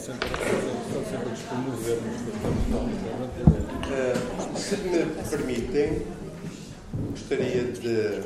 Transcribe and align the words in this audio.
sempre, 0.00 0.28
estão 0.28 1.04
sempre 1.04 1.28
a 1.28 1.34
despromover-nos. 1.34 2.20
Uh, 3.90 4.58
se 4.58 4.76
me 4.76 5.04
permitem, 5.28 6.06
gostaria 7.10 7.64
de, 7.64 8.22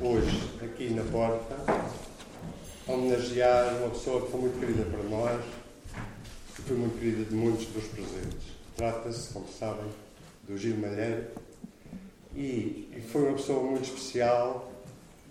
hoje, 0.00 0.50
aqui 0.62 0.90
na 0.90 1.02
porta, 1.04 1.56
homenagear 2.86 3.76
uma 3.76 3.90
pessoa 3.90 4.24
que 4.24 4.30
foi 4.30 4.40
muito 4.40 4.58
querida 4.58 4.84
para 4.84 5.02
nós 5.10 5.44
e 6.58 6.62
foi 6.62 6.76
muito 6.76 6.98
querida 6.98 7.24
de 7.24 7.34
muitos 7.34 7.66
dos 7.66 7.84
presentes. 7.84 8.48
Trata-se, 8.76 9.32
como 9.34 9.46
sabem, 9.46 9.90
do 10.48 10.56
Gil 10.56 10.78
Malheiro 10.78 11.26
e, 12.34 12.88
e 12.96 13.04
foi 13.12 13.24
uma 13.24 13.34
pessoa 13.34 13.62
muito 13.62 13.84
especial 13.84 14.72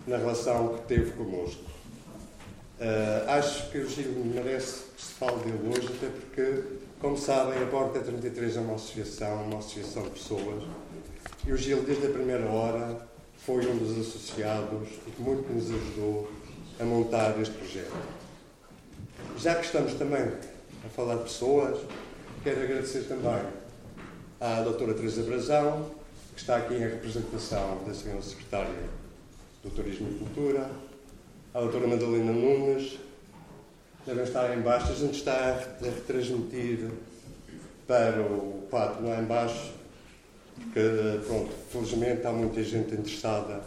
na 0.06 0.16
relação 0.16 0.76
que 0.76 0.86
teve 0.86 1.10
connosco. 1.12 1.64
Uh, 2.78 3.28
acho 3.28 3.70
que 3.70 3.78
o 3.78 3.90
Gil 3.90 4.12
merece 4.24 4.89
que 5.00 5.06
se 5.06 5.14
fale 5.14 5.36
dele 5.38 5.74
hoje, 5.74 5.86
até 5.86 6.08
porque, 6.08 6.62
como 7.00 7.16
sabem, 7.16 7.62
a 7.62 7.66
Porta 7.66 8.00
33 8.00 8.58
é 8.58 8.60
uma 8.60 8.74
associação, 8.74 9.44
uma 9.44 9.58
associação 9.58 10.02
de 10.02 10.10
pessoas, 10.10 10.62
e 11.46 11.52
o 11.52 11.56
Gil, 11.56 11.82
desde 11.84 12.06
a 12.06 12.10
primeira 12.10 12.44
hora, 12.46 13.08
foi 13.38 13.66
um 13.66 13.78
dos 13.78 13.98
associados 13.98 14.88
e 15.06 15.10
que 15.10 15.22
muito 15.22 15.50
nos 15.50 15.70
ajudou 15.70 16.30
a 16.78 16.84
montar 16.84 17.40
este 17.40 17.54
projeto. 17.54 17.96
Já 19.38 19.54
que 19.54 19.64
estamos 19.64 19.94
também 19.94 20.20
a 20.84 20.88
falar 20.90 21.16
de 21.16 21.22
pessoas, 21.22 21.80
quero 22.44 22.62
agradecer 22.62 23.04
também 23.04 23.42
à 24.38 24.60
doutora 24.60 24.92
Teresa 24.92 25.22
Brazão, 25.22 25.90
que 26.34 26.40
está 26.42 26.58
aqui 26.58 26.74
em 26.74 26.80
representação 26.80 27.82
da 27.86 27.94
Senhora 27.94 28.20
Secretária 28.20 28.90
do 29.62 29.70
Turismo 29.70 30.10
e 30.10 30.18
Cultura, 30.18 30.70
à 31.54 31.60
doutora 31.60 31.86
Madalena 31.86 32.32
Nunes, 32.32 32.98
devem 34.06 34.24
estar 34.24 34.56
em 34.56 34.60
baixo, 34.60 34.92
a 34.92 34.94
gente 34.94 35.18
está 35.18 35.32
a 35.32 35.84
retransmitir 35.84 36.88
para 37.86 38.22
o 38.22 38.66
quadro 38.70 39.06
lá 39.06 39.20
em 39.20 39.24
baixo, 39.24 39.72
porque, 40.56 40.80
pronto, 41.26 41.50
felizmente 41.70 42.26
há 42.26 42.32
muita 42.32 42.62
gente 42.62 42.94
interessada 42.94 43.62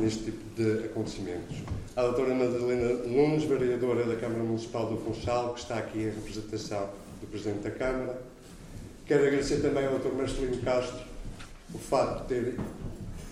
neste 0.00 0.24
tipo 0.24 0.44
de 0.56 0.86
acontecimentos. 0.86 1.56
A 1.94 2.02
doutora 2.02 2.34
Madalena 2.34 3.04
Nunes, 3.04 3.44
vereadora 3.44 4.04
da 4.04 4.16
Câmara 4.16 4.42
Municipal 4.42 4.86
do 4.86 4.96
Funchal, 4.98 5.54
que 5.54 5.60
está 5.60 5.78
aqui 5.78 5.98
em 5.98 6.10
representação 6.10 6.88
do 7.20 7.26
Presidente 7.26 7.60
da 7.60 7.70
Câmara. 7.70 8.22
Quero 9.06 9.26
agradecer 9.26 9.60
também 9.60 9.86
ao 9.86 9.98
Dr. 9.98 10.14
Marcelino 10.14 10.62
Castro 10.62 11.00
o 11.74 11.78
facto 11.78 12.22
de 12.22 12.28
ter 12.28 12.54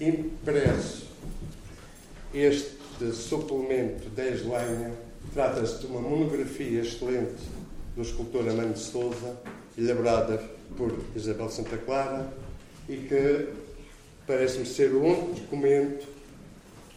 impresso 0.00 1.06
este 2.34 2.76
suplemento 3.12 4.08
10 4.10 4.46
lenha. 4.46 5.05
Trata-se 5.32 5.80
de 5.80 5.86
uma 5.86 6.00
monografia 6.00 6.80
excelente 6.80 7.42
do 7.94 8.02
escultor 8.02 8.48
Amando 8.48 8.74
de 8.74 8.78
Souza, 8.78 9.36
elaborada 9.76 10.42
por 10.76 10.92
Isabel 11.14 11.48
Santa 11.50 11.76
Clara, 11.76 12.26
e 12.88 12.96
que 12.96 13.48
parece-me 14.26 14.66
ser 14.66 14.92
o 14.92 15.02
único 15.02 15.40
documento 15.40 16.06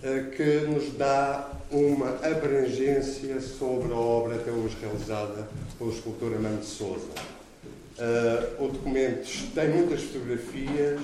uh, 0.03 0.31
que 0.31 0.67
nos 0.67 0.93
dá 0.97 1.51
uma 1.71 2.09
abrangência 2.25 3.39
sobre 3.39 3.91
a 3.93 3.95
obra 3.95 4.35
até 4.35 4.51
hoje 4.51 4.75
realizada 4.81 5.47
pelo 5.77 5.91
escultor 5.91 6.33
Amando 6.35 6.61
de 6.61 6.65
Souza. 6.65 7.07
Uh, 7.97 8.63
o 8.63 8.67
documento 8.69 9.53
tem 9.53 9.69
muitas 9.69 10.01
fotografias 10.03 11.01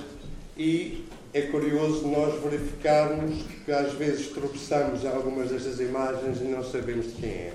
e 0.58 1.06
é 1.36 1.41
curioso 1.41 2.08
nós 2.08 2.41
verificarmos 2.41 3.44
que 3.66 3.69
às 3.69 3.91
vezes 3.91 4.28
tropeçamos 4.28 5.03
em 5.03 5.08
algumas 5.09 5.50
destas 5.50 5.81
imagens 5.81 6.39
e 6.39 6.45
não 6.45 6.64
sabemos 6.64 7.08
de 7.08 7.22
quem 7.22 7.30
é. 7.30 7.53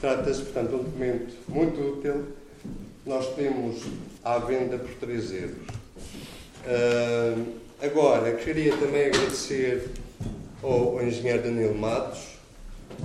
Trata-se, 0.00 0.42
portanto, 0.42 0.68
de 0.68 0.74
um 0.76 0.84
documento 0.84 1.34
muito 1.48 1.80
útil. 1.80 2.26
Nós 3.04 3.34
temos 3.34 3.82
à 4.22 4.38
venda 4.38 4.78
por 4.78 4.94
3 5.00 5.32
euros. 5.32 5.66
Uh, 6.64 7.44
agora, 7.82 8.36
queria 8.36 8.76
também 8.76 9.06
agradecer 9.06 9.90
ao, 10.62 11.02
engenheiro 11.02 11.42
Danilo 11.42 11.74
Matos 11.74 12.20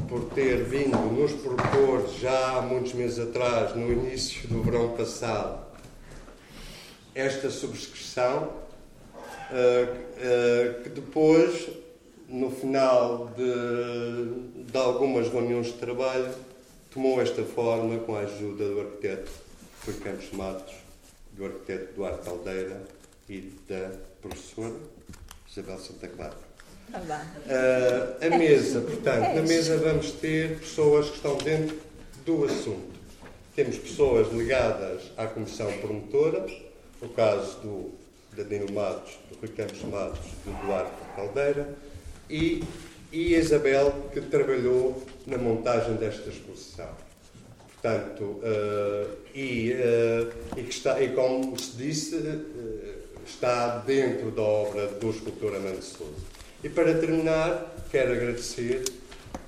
por 0.08 0.26
ter 0.26 0.64
vindo 0.64 0.96
nos 1.12 1.32
propor 1.32 2.08
já 2.22 2.58
há 2.58 2.62
muitos 2.62 2.94
meses 2.94 3.18
atrás, 3.18 3.76
no 3.76 3.92
início 3.92 4.48
do 4.48 4.62
verão 4.62 4.90
passado, 4.90 5.66
esta 7.16 7.50
subscrição, 7.50 8.57
uh, 9.52 10.80
uh, 10.80 10.84
que 10.84 10.90
depois, 10.90 11.70
no 12.28 12.52
final 12.52 13.32
de, 13.36 14.72
de 14.72 14.78
algumas 14.78 15.30
reuniões 15.30 15.68
de 15.68 15.74
trabalho, 15.74 16.34
tomou 16.92 17.22
esta 17.22 17.44
forma 17.44 18.00
com 18.00 18.16
a 18.16 18.22
ajuda 18.22 18.68
do 18.68 18.80
arquiteto 18.82 19.32
Rui 19.86 19.96
Campos 19.96 20.32
Matos, 20.32 20.76
do 21.34 21.46
arquiteto 21.46 21.94
Duarte 21.96 22.26
Caldeira 22.26 22.82
e 23.30 23.54
da 23.68 23.92
professora 24.22 24.76
Isabel 25.50 25.80
Santa 25.80 26.08
Clara. 26.08 26.48
Uh, 26.90 28.26
a 28.26 28.38
mesa, 28.38 28.80
portanto, 28.82 29.36
na 29.36 29.42
mesa 29.42 29.78
vamos 29.78 30.12
ter 30.14 30.60
pessoas 30.60 31.10
que 31.10 31.18
estão 31.18 31.38
dentro 31.38 31.78
do 32.26 32.46
assunto. 32.46 32.98
Temos 33.56 33.78
pessoas 33.78 34.32
ligadas 34.32 35.12
à 35.18 35.28
Comissão 35.28 35.72
Promotora, 35.80 36.46
o 37.02 37.10
caso 37.10 37.60
do 37.60 38.07
Danilo 38.38 38.72
Matos, 38.72 39.14
do 39.30 39.38
Rui 39.40 39.50
Campos 39.50 39.82
Matos, 39.84 40.20
do 40.46 40.66
Duarte 40.66 40.92
Caldeira, 41.16 41.76
e, 42.30 42.64
e 43.12 43.36
Isabel, 43.36 44.10
que 44.14 44.22
trabalhou 44.22 45.04
na 45.26 45.38
montagem 45.38 45.96
desta 45.96 46.30
exposição. 46.30 46.90
Portanto, 47.74 48.24
uh, 48.24 49.18
e, 49.34 49.74
uh, 49.74 50.60
e, 50.60 50.64
que 50.64 50.70
está, 50.70 51.02
e 51.02 51.14
como 51.14 51.58
se 51.60 51.78
disse, 51.78 52.16
está 53.26 53.80
dentro 53.80 54.32
da 54.32 54.42
obra 54.42 54.88
do 54.88 55.10
escultor 55.10 55.56
Amando 55.56 55.82
Souza. 55.82 56.26
E 56.64 56.70
para 56.70 56.98
terminar, 56.98 57.76
quero 57.92 58.14
agradecer 58.14 58.84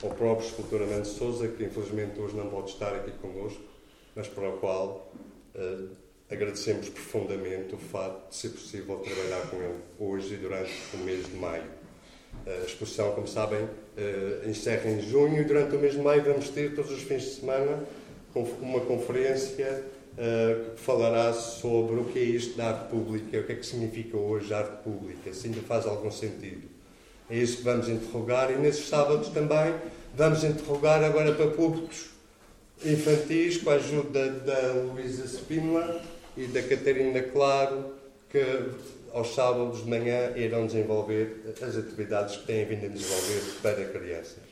ao 0.03 0.11
próprio 0.11 0.47
escultor 0.47 0.83
Amando 0.83 1.07
Souza, 1.07 1.47
que 1.47 1.63
infelizmente 1.63 2.19
hoje 2.19 2.35
não 2.35 2.49
pode 2.49 2.71
estar 2.71 2.93
aqui 2.93 3.11
connosco, 3.19 3.61
mas 4.15 4.27
para 4.27 4.49
o 4.49 4.57
qual 4.57 5.11
uh, 5.55 5.89
agradecemos 6.31 6.89
profundamente 6.89 7.73
o 7.73 7.77
facto 7.77 8.29
de 8.29 8.35
ser 8.35 8.49
possível 8.49 8.97
trabalhar 8.97 9.41
com 9.49 9.57
ele 9.57 9.79
hoje 9.99 10.35
e 10.35 10.37
durante 10.37 10.71
o 10.93 10.97
mês 10.99 11.25
de 11.25 11.35
maio. 11.35 11.79
A 12.45 12.65
exposição, 12.65 13.11
como 13.13 13.27
sabem, 13.27 13.63
uh, 13.63 14.49
encerra 14.49 14.89
em 14.89 15.01
junho 15.01 15.41
e 15.41 15.43
durante 15.43 15.75
o 15.75 15.79
mês 15.79 15.93
de 15.93 15.99
maio 15.99 16.23
vamos 16.23 16.49
ter 16.49 16.75
todos 16.75 16.91
os 16.91 17.01
fins 17.01 17.23
de 17.23 17.29
semana 17.35 17.83
uma 18.61 18.81
conferência 18.81 19.83
uh, 20.13 20.75
que 20.75 20.81
falará 20.81 21.33
sobre 21.33 21.99
o 21.99 22.05
que 22.05 22.19
é 22.19 22.23
isto 22.23 22.55
da 22.55 22.67
arte 22.67 22.89
pública, 22.89 23.39
o 23.39 23.43
que 23.43 23.51
é 23.51 23.55
que 23.55 23.65
significa 23.65 24.15
hoje 24.15 24.53
a 24.53 24.59
arte 24.59 24.83
pública, 24.83 25.33
se 25.33 25.47
ainda 25.47 25.61
faz 25.61 25.87
algum 25.87 26.11
sentido. 26.11 26.67
É 27.29 27.37
isso 27.37 27.57
que 27.57 27.63
vamos 27.63 27.89
interrogar 27.89 28.51
e 28.51 28.55
nesses 28.55 28.87
sábados 28.87 29.29
também 29.29 29.73
vamos 30.15 30.43
interrogar 30.43 31.03
agora 31.03 31.33
para 31.33 31.47
públicos 31.47 32.09
infantis 32.85 33.57
com 33.57 33.71
a 33.71 33.73
ajuda 33.73 34.29
da 34.29 34.73
Luísa 34.73 35.27
Spínola 35.27 36.01
e 36.37 36.47
da 36.47 36.61
Catarina 36.61 37.21
Claro, 37.23 37.93
que 38.29 38.43
aos 39.13 39.33
sábados 39.33 39.83
de 39.83 39.89
manhã 39.89 40.31
irão 40.35 40.67
desenvolver 40.67 41.55
as 41.61 41.75
atividades 41.75 42.37
que 42.37 42.45
têm 42.45 42.65
vindo 42.65 42.85
a 42.85 42.89
desenvolver 42.89 43.41
para 43.61 43.85
crianças. 43.85 44.43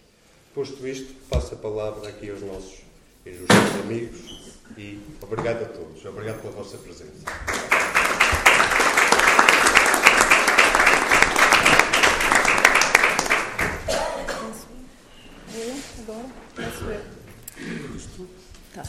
Posto 0.53 0.87
isto, 0.87 1.13
passo 1.29 1.53
a 1.53 1.57
palavra 1.57 2.09
aqui 2.09 2.29
aos 2.29 2.41
nossos 2.41 2.79
ilustres 3.25 3.81
amigos 3.83 4.53
e 4.77 4.99
obrigado 5.21 5.63
a 5.63 5.67
todos. 5.67 6.03
Obrigado 6.05 6.41
pela 6.41 6.53
vossa 6.53 6.77
presença. 6.77 7.25
agora? 16.07 16.25
Posso 16.55 16.85
ver? 16.85 17.01
Tá. 18.73 18.83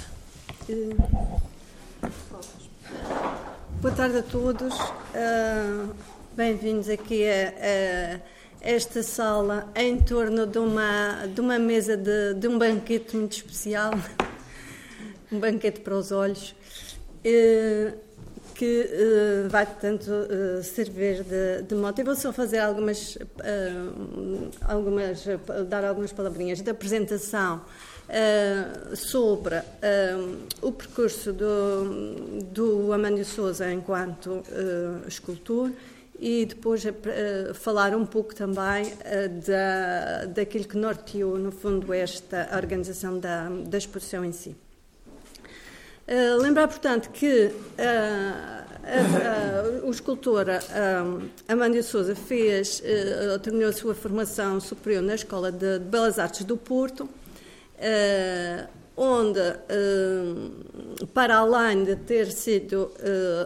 Boa 3.80 3.94
tarde 4.08 4.18
a 4.18 4.22
todos. 4.22 4.74
Uh, 4.74 5.94
Bem-vindos 6.34 6.88
aqui 6.88 7.24
a, 7.28 7.48
a, 7.48 8.20
esta 8.62 9.02
sala 9.02 9.70
em 9.76 9.98
torno 9.98 10.46
de 10.46 10.58
uma, 10.58 11.26
de 11.26 11.40
uma 11.40 11.58
mesa 11.58 11.96
de, 11.96 12.34
de 12.34 12.48
um 12.48 12.58
banquete 12.58 13.16
muito 13.16 13.32
especial 13.32 13.92
um 15.30 15.38
banquete 15.38 15.80
para 15.80 15.94
os 15.94 16.10
olhos, 16.10 16.54
eh, 17.22 17.92
que 18.54 18.88
eh, 18.90 19.48
vai, 19.48 19.66
portanto, 19.66 20.10
eh, 20.10 20.62
servir 20.62 21.24
de, 21.24 21.62
de 21.62 21.74
mote. 21.74 22.00
Eu 22.00 22.06
vou 22.06 22.14
só 22.14 22.32
fazer 22.32 22.60
algumas, 22.60 23.18
algumas, 24.62 25.26
dar 25.68 25.84
algumas 25.84 26.12
palavrinhas 26.12 26.62
de 26.62 26.70
apresentação 26.70 27.60
sobre 28.94 29.62
o 30.62 30.72
percurso 30.72 31.32
do, 31.32 32.42
do 32.52 32.92
Amândio 32.92 33.24
Souza 33.24 33.70
enquanto 33.70 34.42
escultor 35.06 35.70
e 36.18 36.46
depois 36.46 36.82
falar 37.54 37.94
um 37.94 38.06
pouco 38.06 38.34
também 38.34 38.92
da, 39.46 40.24
daquilo 40.24 40.64
que 40.64 40.76
norteou, 40.76 41.38
no 41.38 41.52
fundo, 41.52 41.92
esta 41.92 42.48
organização 42.56 43.18
da, 43.18 43.48
da 43.48 43.78
exposição 43.78 44.24
em 44.24 44.32
si. 44.32 44.56
Uh, 46.08 46.40
lembrar, 46.40 46.66
portanto, 46.68 47.10
que 47.10 47.52
uh, 47.52 49.86
o 49.86 49.90
escultor 49.90 50.46
um, 50.48 51.28
Amândio 51.46 51.82
Souza 51.82 52.14
fez, 52.14 52.80
uh, 52.80 53.38
terminou 53.40 53.68
a 53.68 53.74
sua 53.74 53.94
formação 53.94 54.58
superior 54.58 55.02
na 55.02 55.14
Escola 55.14 55.52
de, 55.52 55.78
de 55.78 55.84
Belas 55.84 56.18
Artes 56.18 56.44
do 56.44 56.56
Porto, 56.56 57.04
uh, 57.04 57.08
onde, 58.96 59.40
uh, 59.40 61.06
para 61.14 61.36
além 61.36 61.84
de 61.84 61.96
ter 61.96 62.30
sido 62.32 62.90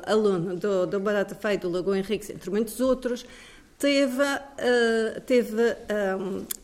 aluno 0.07 0.57
do, 0.57 0.87
do 0.87 0.99
Barata 0.99 1.35
Feio 1.35 1.61
do 1.61 1.71
Lagoa 1.71 1.99
Henrique, 1.99 2.33
entre 2.33 2.51
muitos 2.51 2.81
outros, 2.81 3.27
teve, 3.79 4.25
teve 5.27 5.77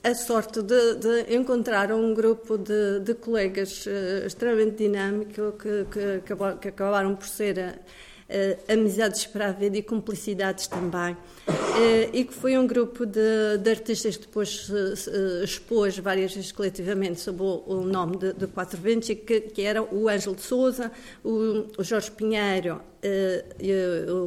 a 0.04 0.14
sorte 0.14 0.62
de, 0.62 0.94
de, 0.94 1.34
encontrar 1.34 1.92
um 1.92 2.14
grupo 2.14 2.56
de, 2.56 3.00
de 3.00 3.14
colegas 3.14 3.86
extremamente 4.24 4.76
dinâmico 4.76 5.52
que, 5.52 5.84
que, 5.90 6.58
que, 6.60 6.68
acabaram 6.68 7.16
por 7.16 7.26
ser 7.26 7.80
uh, 8.28 8.72
amizades 8.72 9.26
para 9.26 9.48
a 9.48 9.52
vida 9.52 9.78
e 9.78 9.82
cumplicidades 9.82 10.66
também. 10.66 11.14
Uh, 11.48 12.10
e 12.12 12.24
que 12.24 12.34
foi 12.34 12.58
um 12.58 12.66
grupo 12.66 13.06
de, 13.06 13.58
de 13.60 13.70
artistas 13.70 14.16
que 14.16 14.26
depois 14.26 14.68
uh, 14.68 15.44
expôs 15.44 15.98
várias 15.98 16.34
vezes 16.34 16.52
coletivamente 16.52 17.20
sob 17.20 17.42
o, 17.42 17.64
o 17.66 17.80
nome 17.82 18.16
de, 18.16 18.32
de, 18.34 18.46
Quatro 18.46 18.78
Ventos, 18.80 19.08
que, 19.08 19.40
que 19.40 19.62
era 19.62 19.82
o 19.82 20.08
Ângelo 20.08 20.36
de 20.36 20.42
Souza, 20.42 20.92
o, 21.24 21.66
o 21.78 21.84
Jorge 21.84 22.10
Pinheiro, 22.10 22.80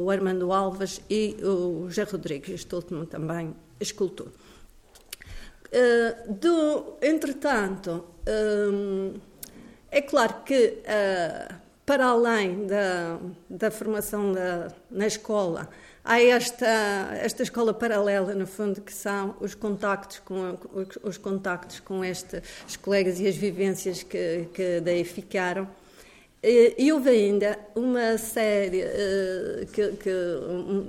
o 0.02 0.10
Armando 0.10 0.52
Alves 0.52 1.00
e 1.10 1.36
o 1.42 1.88
José 1.88 2.04
Rodrigues, 2.04 2.48
este 2.48 2.74
último 2.74 3.04
também 3.04 3.54
escultor. 3.78 4.28
do, 6.40 6.96
entretanto, 7.02 8.04
um, 8.26 9.12
é 9.90 10.00
claro 10.00 10.42
que 10.44 10.78
para 11.84 12.06
além 12.06 12.66
da, 12.66 13.18
da 13.50 13.70
formação 13.70 14.32
da, 14.32 14.68
na 14.90 15.06
escola, 15.06 15.68
há 16.04 16.20
esta, 16.20 17.10
esta 17.20 17.42
escola 17.42 17.74
paralela, 17.74 18.34
no 18.34 18.46
fundo, 18.46 18.80
que 18.80 18.92
são 18.92 19.34
os 19.40 19.54
contactos 19.54 20.20
com, 20.20 20.58
os 21.02 21.18
contactos 21.18 21.80
com 21.80 22.04
estes 22.04 22.76
colegas 22.80 23.20
e 23.20 23.26
as 23.26 23.36
vivências 23.36 24.02
que, 24.02 24.48
que 24.54 24.80
daí 24.80 25.04
ficaram. 25.04 25.68
E 26.44 26.92
houve 26.92 27.08
ainda 27.08 27.56
uma 27.72 28.18
série, 28.18 28.80
eh, 28.80 29.64
que, 29.72 29.92
que, 29.92 30.10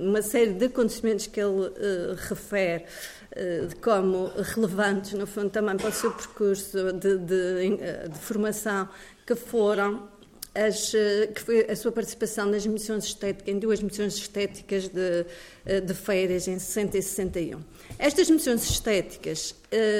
uma 0.00 0.20
série 0.20 0.52
de 0.52 0.64
acontecimentos 0.64 1.28
que 1.28 1.40
ele 1.40 1.68
uh, 1.68 2.16
refere 2.28 2.82
uh, 2.82 3.80
como 3.80 4.32
relevantes, 4.36 5.12
no 5.12 5.28
fundo, 5.28 5.50
também 5.50 5.76
para 5.76 5.90
o 5.90 5.92
seu 5.92 6.10
percurso 6.10 6.92
de, 6.94 7.18
de, 7.18 7.76
de 8.08 8.18
formação, 8.18 8.88
que 9.24 9.36
foram 9.36 10.08
as, 10.54 10.94
eh, 10.94 11.26
que 11.34 11.40
foi 11.40 11.70
a 11.70 11.74
sua 11.74 11.90
participação 11.90 12.46
nas 12.46 12.66
missões 12.66 13.04
estéticas, 13.04 13.54
em 13.54 13.58
duas 13.58 13.82
missões 13.82 14.14
estéticas 14.14 14.88
de, 14.88 15.26
eh, 15.66 15.80
de 15.80 15.94
feiras 15.94 16.46
em 16.46 16.58
60 16.58 16.98
e 16.98 17.02
61. 17.02 17.60
Estas 17.98 18.30
missões 18.30 18.68
estéticas 18.70 19.54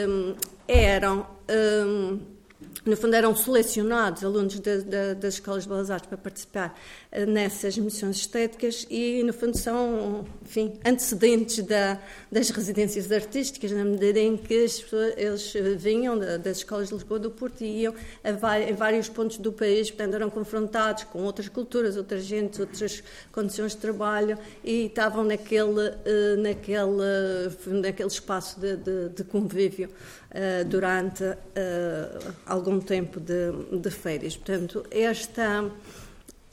um, 0.08 0.34
eram 0.68 1.26
um, 1.50 2.20
no 2.84 2.96
fundo, 2.96 3.14
eram 3.14 3.34
selecionados 3.34 4.22
alunos 4.22 4.60
de, 4.60 4.82
de, 4.82 5.14
das 5.14 5.34
escolas 5.34 5.62
de 5.62 5.68
belas 5.68 5.90
artes 5.90 6.06
para 6.06 6.18
participar 6.18 6.78
uh, 7.12 7.24
nessas 7.26 7.78
missões 7.78 8.16
estéticas 8.16 8.86
e, 8.90 9.22
no 9.22 9.32
fundo, 9.32 9.56
são, 9.56 10.26
enfim, 10.42 10.74
antecedentes 10.84 11.64
da, 11.64 11.98
das 12.30 12.50
residências 12.50 13.10
artísticas, 13.10 13.70
na 13.70 13.84
medida 13.84 14.18
em 14.18 14.36
que 14.36 14.52
eles 14.52 14.84
vinham 15.78 16.18
das 16.18 16.58
escolas 16.58 16.88
de 16.88 16.94
Lisboa 16.94 17.18
do 17.18 17.30
Porto 17.30 17.62
e 17.62 17.82
iam 17.82 17.94
a, 18.22 18.60
em 18.60 18.74
vários 18.74 19.08
pontos 19.08 19.38
do 19.38 19.52
país, 19.52 19.90
portanto, 19.90 20.14
eram 20.14 20.28
confrontados 20.28 21.04
com 21.04 21.22
outras 21.22 21.48
culturas, 21.48 21.96
outras 21.96 22.24
gentes, 22.24 22.60
outras 22.60 23.02
condições 23.32 23.72
de 23.72 23.78
trabalho 23.78 24.38
e 24.62 24.86
estavam 24.86 25.24
naquele, 25.24 25.88
uh, 25.88 26.36
naquele, 26.38 27.80
naquele 27.80 28.08
espaço 28.08 28.60
de, 28.60 28.76
de, 28.76 29.08
de 29.08 29.24
convívio 29.24 29.88
uh, 30.34 30.64
durante 30.64 31.24
algum 32.44 32.64
algum 32.64 32.80
tempo 32.80 33.20
de, 33.20 33.78
de 33.78 33.90
férias. 33.90 34.36
Portanto, 34.36 34.84
esta. 34.90 35.64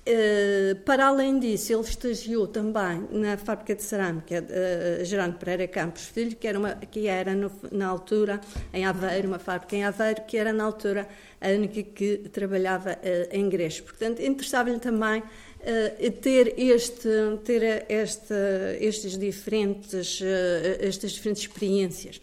Uh, 0.01 0.75
para 0.83 1.06
além 1.06 1.39
disso, 1.39 1.72
ele 1.72 1.83
estagiou 1.83 2.48
também 2.48 3.07
na 3.12 3.38
fábrica 3.38 3.75
de 3.75 3.83
cerâmica 3.83 4.44
uh, 4.44 5.06
Gerando 5.06 5.38
Pereira 5.38 5.68
Campos 5.68 6.06
Filho, 6.06 6.36
que 6.36 6.48
era, 6.48 6.57
uma, 6.57 6.74
que 6.74 7.06
era 7.06 7.36
no, 7.36 7.51
na 7.72 7.88
altura, 7.88 8.42
em 8.74 8.83
Aveiro, 8.83 9.28
uma 9.28 9.38
fábrica 9.38 9.75
em 9.75 9.83
Aveiro, 9.83 10.24
que 10.24 10.38
era 10.38 10.51
na 10.51 10.63
altura 10.63 11.07
a 11.39 11.50
única 11.50 11.83
que 11.83 12.18
trabalhava 12.33 12.94
uh, 12.94 12.98
em 13.31 13.48
Greixo. 13.48 13.83
Portanto, 13.83 14.19
interessava-lhe 14.22 14.80
também 14.80 15.22
ter, 16.24 16.56
este, 16.57 17.07
ter 17.45 17.86
este, 17.88 18.33
estes 18.80 19.16
diferentes, 19.16 20.19
estas 20.80 21.12
diferentes 21.12 21.44
experiências. 21.44 22.19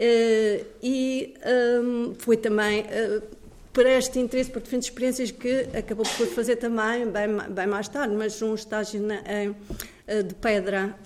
Uh, 0.00 0.64
e 0.82 1.34
um, 1.82 2.14
foi 2.18 2.38
também 2.38 2.80
uh, 2.80 3.22
por 3.70 3.84
este 3.84 4.18
interesse 4.18 4.50
por 4.50 4.62
diferentes 4.62 4.88
experiências 4.88 5.30
que 5.30 5.68
acabou 5.76 6.06
por 6.16 6.26
fazer 6.28 6.56
também, 6.56 7.06
bem, 7.06 7.28
bem 7.50 7.66
mais 7.66 7.86
tarde, 7.86 8.14
mas 8.14 8.40
um 8.40 8.54
estágio 8.54 9.02
na, 9.02 9.16
em, 9.16 9.50
uh, 9.50 10.22
de 10.26 10.34
pedra 10.36 10.96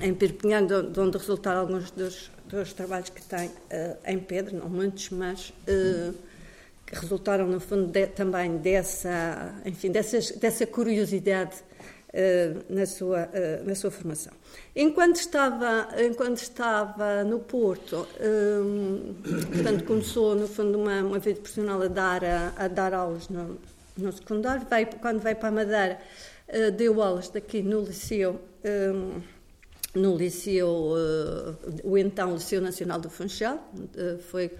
em 0.00 0.12
Perpignan, 0.12 0.66
de, 0.66 0.82
de, 0.90 0.98
onde 0.98 1.16
resultaram 1.16 1.60
alguns 1.60 1.92
dos, 1.92 2.28
dos 2.46 2.72
trabalhos 2.72 3.10
que 3.10 3.22
tem 3.22 3.50
em 4.04 4.18
pedra, 4.18 4.56
não 4.56 4.68
muitos, 4.68 5.10
mas 5.10 5.52
que 6.86 6.94
resultaram 6.94 7.46
no 7.46 7.60
fundo 7.60 7.86
de, 7.86 8.06
também 8.08 8.56
dessa, 8.56 9.54
enfim, 9.64 9.90
dessas, 9.90 10.32
dessa 10.32 10.66
curiosidade 10.66 11.56
eh, 11.56 12.03
na, 12.68 12.86
sua, 12.86 13.28
eh, 13.32 13.62
na 13.64 13.74
sua 13.74 13.90
formação. 13.90 14.32
Enquanto 14.74 15.16
estava, 15.16 15.88
enquanto 16.00 16.38
estava 16.38 17.24
no 17.24 17.40
Porto, 17.40 18.06
eh, 18.20 18.60
portanto, 19.52 19.84
começou, 19.84 20.34
no 20.34 20.46
fundo, 20.46 20.78
uma, 20.78 21.02
uma 21.02 21.18
vida 21.18 21.40
profissional 21.40 21.82
a 21.82 21.88
dar, 21.88 22.24
a, 22.24 22.52
a 22.56 22.68
dar 22.68 22.94
aulas 22.94 23.28
no, 23.28 23.58
no 23.96 24.12
secundário. 24.12 24.66
Veio, 24.70 24.86
quando 25.00 25.20
veio 25.20 25.36
para 25.36 25.48
a 25.48 25.52
Madeira, 25.52 25.98
deu 26.76 27.02
aulas 27.02 27.28
daqui 27.28 27.62
no 27.62 27.80
Liceu. 27.82 28.40
No 29.94 30.16
Liceu, 30.16 30.92
o 31.84 31.98
então 31.98 32.34
Liceu 32.34 32.60
Nacional 32.60 33.00
do 33.00 33.08
Funchal, 33.08 33.72
foi 34.30 34.50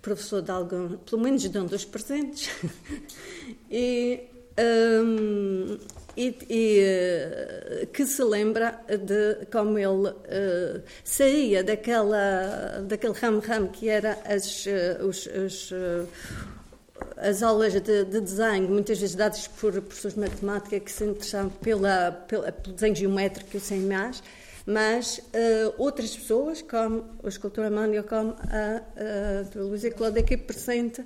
professor 0.00 0.42
de 0.42 0.50
algum, 0.50 0.96
pelo 0.98 1.22
menos 1.22 1.42
de 1.42 1.58
um 1.58 1.66
dos 1.66 1.84
presentes, 1.84 2.50
e, 3.70 4.20
um, 4.58 5.78
e, 6.18 6.36
e 6.50 7.86
que 7.86 8.04
se 8.04 8.24
lembra 8.24 8.80
de 8.88 9.46
como 9.52 9.78
ele 9.78 10.08
uh, 10.08 10.82
saía 11.04 11.62
daquela, 11.62 12.82
daquele 12.82 13.12
ramo-ramo 13.12 13.68
que 13.68 13.88
era 13.88 14.18
as, 14.24 14.66
uh, 14.66 15.06
os, 15.06 15.26
os 15.26 15.72
as 17.16 17.42
aulas 17.42 17.72
de, 17.74 18.04
de, 18.04 18.20
desenho, 18.20 18.68
muitas 18.68 18.98
vezes 18.98 19.14
dadas 19.14 19.46
por 19.46 19.72
professores 19.72 20.14
de 20.14 20.20
matemática 20.20 20.80
que 20.80 20.90
se 20.90 21.04
interessavam 21.04 21.50
pela, 21.50 22.10
pela, 22.26 22.50
pelo 22.50 22.74
desenho 22.74 22.96
geométrico 22.96 23.60
sem 23.60 23.80
mais, 23.80 24.20
mas 24.66 25.18
uh, 25.18 25.74
outras 25.78 26.16
pessoas, 26.16 26.60
como 26.60 27.04
o 27.22 27.28
escultor 27.28 27.66
Amânio, 27.66 28.02
como 28.04 28.32
a, 28.32 28.82
a, 28.96 29.58
a 29.58 29.62
Luísa 29.62 29.90
Cláudia 29.90 30.22
aqui 30.22 30.36
presente, 30.36 31.04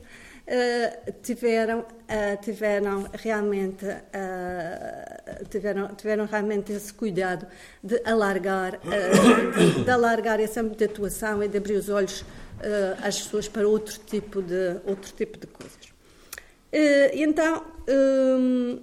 uh, 0.52 1.12
tiveram, 1.22 1.80
uh, 1.80 2.42
tiveram, 2.42 3.06
realmente, 3.12 3.84
uh, 3.86 5.48
tiveram, 5.48 5.88
tiveram 5.94 6.26
realmente 6.26 6.72
esse 6.72 6.92
cuidado 6.92 7.46
de 7.82 8.00
alargar, 8.04 8.78
de, 8.78 9.84
de, 9.84 9.90
alargar 9.90 10.38
esse 10.40 10.60
âmbito 10.60 10.78
de 10.78 10.84
atuação 10.84 11.42
e 11.42 11.48
de 11.48 11.56
abrir 11.56 11.74
os 11.74 11.88
olhos 11.88 12.24
às 13.02 13.20
pessoas 13.20 13.48
para 13.48 13.66
outro 13.66 13.98
tipo 14.06 14.40
de, 14.40 14.80
outro 14.86 15.12
tipo 15.12 15.36
de 15.36 15.48
coisas. 15.48 15.92
então, 17.12 17.64
um, 17.88 18.80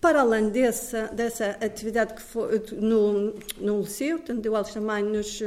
para 0.00 0.20
além 0.22 0.48
dessa, 0.48 1.06
dessa 1.08 1.50
atividade 1.64 2.14
que 2.14 2.22
foi 2.22 2.60
no, 2.72 3.34
no 3.56 3.80
Liceu, 3.80 4.18
portanto, 4.18 4.40
deu 4.40 4.56
aulas 4.56 4.74
também 4.74 5.04
nos 5.04 5.40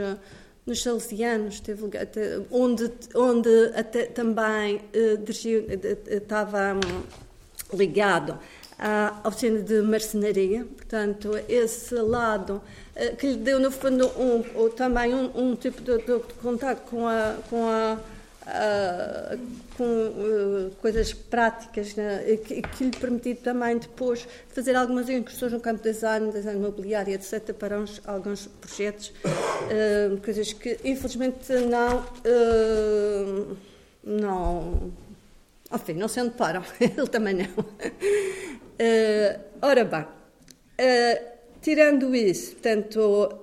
nos 0.68 0.84
Salesianos, 0.84 1.60
teve, 1.62 1.84
onde, 2.52 2.92
onde 3.16 3.72
até 3.74 4.06
também 4.06 4.76
uh, 4.76 6.10
estava 6.10 6.74
um, 6.74 7.78
ligado 7.78 8.38
à 8.78 9.22
oficina 9.26 9.60
de 9.62 9.82
marcenaria, 9.82 10.66
portanto, 10.66 11.32
esse 11.50 11.96
lado 11.96 12.62
que 13.18 13.28
lhe 13.28 13.38
deu, 13.38 13.60
no 13.60 13.72
fundo, 13.72 14.08
um, 14.20 14.70
também 14.70 15.16
um, 15.16 15.32
um 15.36 15.56
tipo 15.56 15.82
de, 15.82 15.98
de, 15.98 16.06
de 16.06 16.34
contato 16.42 16.88
com 16.90 17.08
a, 17.08 17.38
com 17.50 17.68
a 17.68 17.98
uh, 18.48 19.38
com 19.76 19.84
uh, 19.84 20.72
coisas 20.82 21.14
práticas 21.14 21.96
né, 21.96 22.24
que, 22.44 22.62
que, 22.62 22.84
lhe 22.86 22.92
permitiu 22.92 23.36
também 23.36 23.78
depois 23.78 24.28
fazer 24.50 24.76
algumas 24.76 25.10
incursões 25.10 25.52
no 25.52 25.60
campo 25.60 25.84
de 25.84 25.92
design, 25.92 26.32
design 26.32 26.60
imobiliário, 26.60 27.14
etc., 27.14 27.54
para 27.54 27.80
uns, 27.80 28.02
alguns 28.06 28.48
projetos, 28.48 29.10
uh, 29.26 30.18
coisas 30.24 30.54
que 30.54 30.80
infelizmente 30.84 31.54
não, 31.54 32.06
não, 34.04 34.92
Enfim, 35.74 35.94
não 35.94 36.08
sei 36.08 36.24
onde 36.24 36.36
param, 36.36 36.64
ele 36.80 37.08
também 37.08 37.34
não. 37.36 37.66
Ora 39.62 39.84
bem, 39.84 40.06
tirando 41.62 42.16
isso, 42.16 42.54
portanto, 42.54 43.42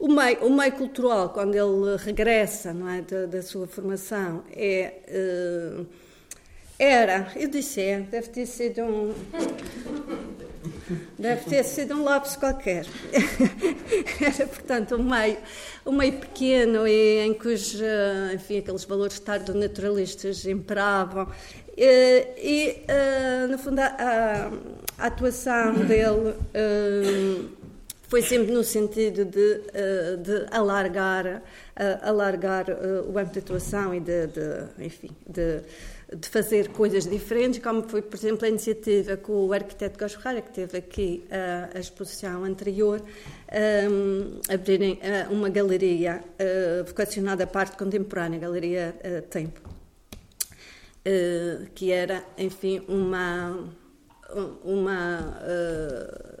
o, 0.00 0.08
meio, 0.08 0.46
o 0.46 0.50
meio 0.50 0.72
cultural, 0.72 1.28
quando 1.28 1.54
ele 1.54 1.96
regressa 1.96 2.74
não 2.74 2.88
é, 2.88 3.02
da, 3.02 3.26
da 3.26 3.42
sua 3.42 3.68
formação, 3.68 4.42
é, 4.50 4.94
era, 6.80 7.30
eu 7.36 7.46
disse, 7.46 7.78
é, 7.82 8.00
deve 8.00 8.28
ter 8.28 8.46
sido 8.46 8.80
um. 8.80 9.14
Deve 11.18 11.44
ter 11.50 11.62
sido 11.62 11.94
um 11.94 12.02
lápis 12.02 12.36
qualquer. 12.36 12.86
Era, 14.18 14.46
portanto, 14.46 14.96
um 14.96 15.02
meio, 15.02 15.36
um 15.84 15.92
meio 15.92 16.14
pequeno 16.14 16.88
e 16.88 17.18
em 17.18 17.34
cujo, 17.34 17.84
enfim, 18.34 18.58
aqueles 18.58 18.84
valores 18.84 19.20
tardo-naturalistas 19.20 20.46
imperavam. 20.46 21.28
E, 21.76 22.26
e 22.38 22.84
uh, 22.88 23.48
no 23.48 23.58
fundo, 23.58 23.78
a, 23.80 24.50
a, 24.98 25.06
atuação 25.06 25.74
dele 25.84 26.30
uh, 26.30 27.50
foi 28.10 28.22
sempre 28.22 28.52
no 28.52 28.62
sentido 28.62 29.24
de, 29.24 29.38
uh, 29.38 30.16
de 30.18 30.46
alargar, 30.50 31.42
alargar 32.02 32.66
o 33.08 33.16
âmbito 33.16 33.34
de 33.34 33.38
atuação 33.38 33.94
e 33.94 34.00
de, 34.00 34.26
de 34.26 34.84
enfim, 34.84 35.10
de 35.26 35.62
de 36.14 36.28
fazer 36.28 36.68
coisas 36.68 37.06
diferentes, 37.06 37.60
como 37.60 37.88
foi, 37.88 38.02
por 38.02 38.16
exemplo, 38.16 38.44
a 38.44 38.48
iniciativa 38.48 39.16
com 39.16 39.46
o 39.46 39.52
arquiteto 39.52 39.98
Góis 39.98 40.14
Ferreira, 40.14 40.42
que 40.42 40.50
teve 40.50 40.78
aqui 40.78 41.24
a, 41.30 41.76
a 41.76 41.80
exposição 41.80 42.42
anterior, 42.44 43.00
um, 43.88 44.40
abrirem 44.52 44.94
uh, 44.94 45.32
uma 45.32 45.48
galeria 45.48 46.20
uh, 46.20 46.84
vocacionada 46.84 47.44
à 47.44 47.46
parte 47.46 47.76
contemporânea, 47.76 48.38
a 48.38 48.40
Galeria 48.40 48.94
uh, 49.04 49.22
Tempo, 49.28 49.60
uh, 49.68 51.66
que 51.74 51.92
era, 51.92 52.24
enfim, 52.36 52.82
uma, 52.88 53.68
uma 54.64 55.38
um 55.46 56.39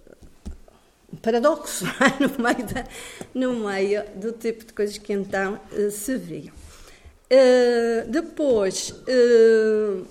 paradoxo 1.22 1.84
no 2.20 2.42
meio, 2.42 2.66
da, 2.66 2.84
no 3.34 3.54
meio 3.68 4.04
do 4.16 4.32
tipo 4.32 4.64
de 4.64 4.72
coisas 4.72 4.98
que 4.98 5.12
então 5.12 5.60
se 5.90 6.16
viam. 6.16 6.54
Uh, 7.32 8.10
depois, 8.10 8.90
uh, 8.90 10.04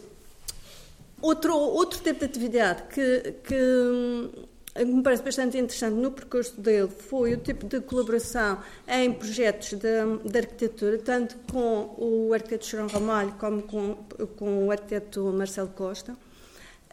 outro, 1.22 1.54
outro 1.54 2.00
tipo 2.00 2.20
de 2.20 2.26
atividade 2.26 2.84
que, 2.84 3.34
que, 3.44 4.86
me 4.86 5.04
parece 5.04 5.22
bastante 5.22 5.58
interessante 5.58 5.96
no 5.96 6.12
percurso 6.12 6.62
dele 6.62 6.88
foi 6.88 7.34
o 7.34 7.38
tipo 7.38 7.66
de 7.68 7.82
colaboração 7.82 8.60
em 8.88 9.12
projetos 9.12 9.74
de, 9.74 10.30
de 10.30 10.38
arquitetura, 10.38 10.98
tanto 11.00 11.36
com 11.52 11.94
o 11.98 12.34
arquiteto 12.34 12.66
João 12.66 12.88
Ramalho 12.88 13.34
como 13.34 13.64
com, 13.64 13.96
com 14.38 14.68
o 14.68 14.72
arquiteto 14.72 15.22
Marcelo 15.34 15.70
Costa. 15.76 16.14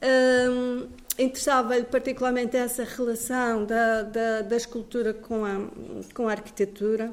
Uh, 0.03 0.89
Interessava-lhe 1.18 1.85
particularmente 1.85 2.56
essa 2.56 2.85
relação 2.85 3.64
da, 3.64 4.02
da, 4.02 4.42
da 4.42 4.56
escultura 4.56 5.14
com 5.14 5.44
a, 5.44 5.68
com 6.12 6.28
a 6.28 6.32
arquitetura 6.32 7.11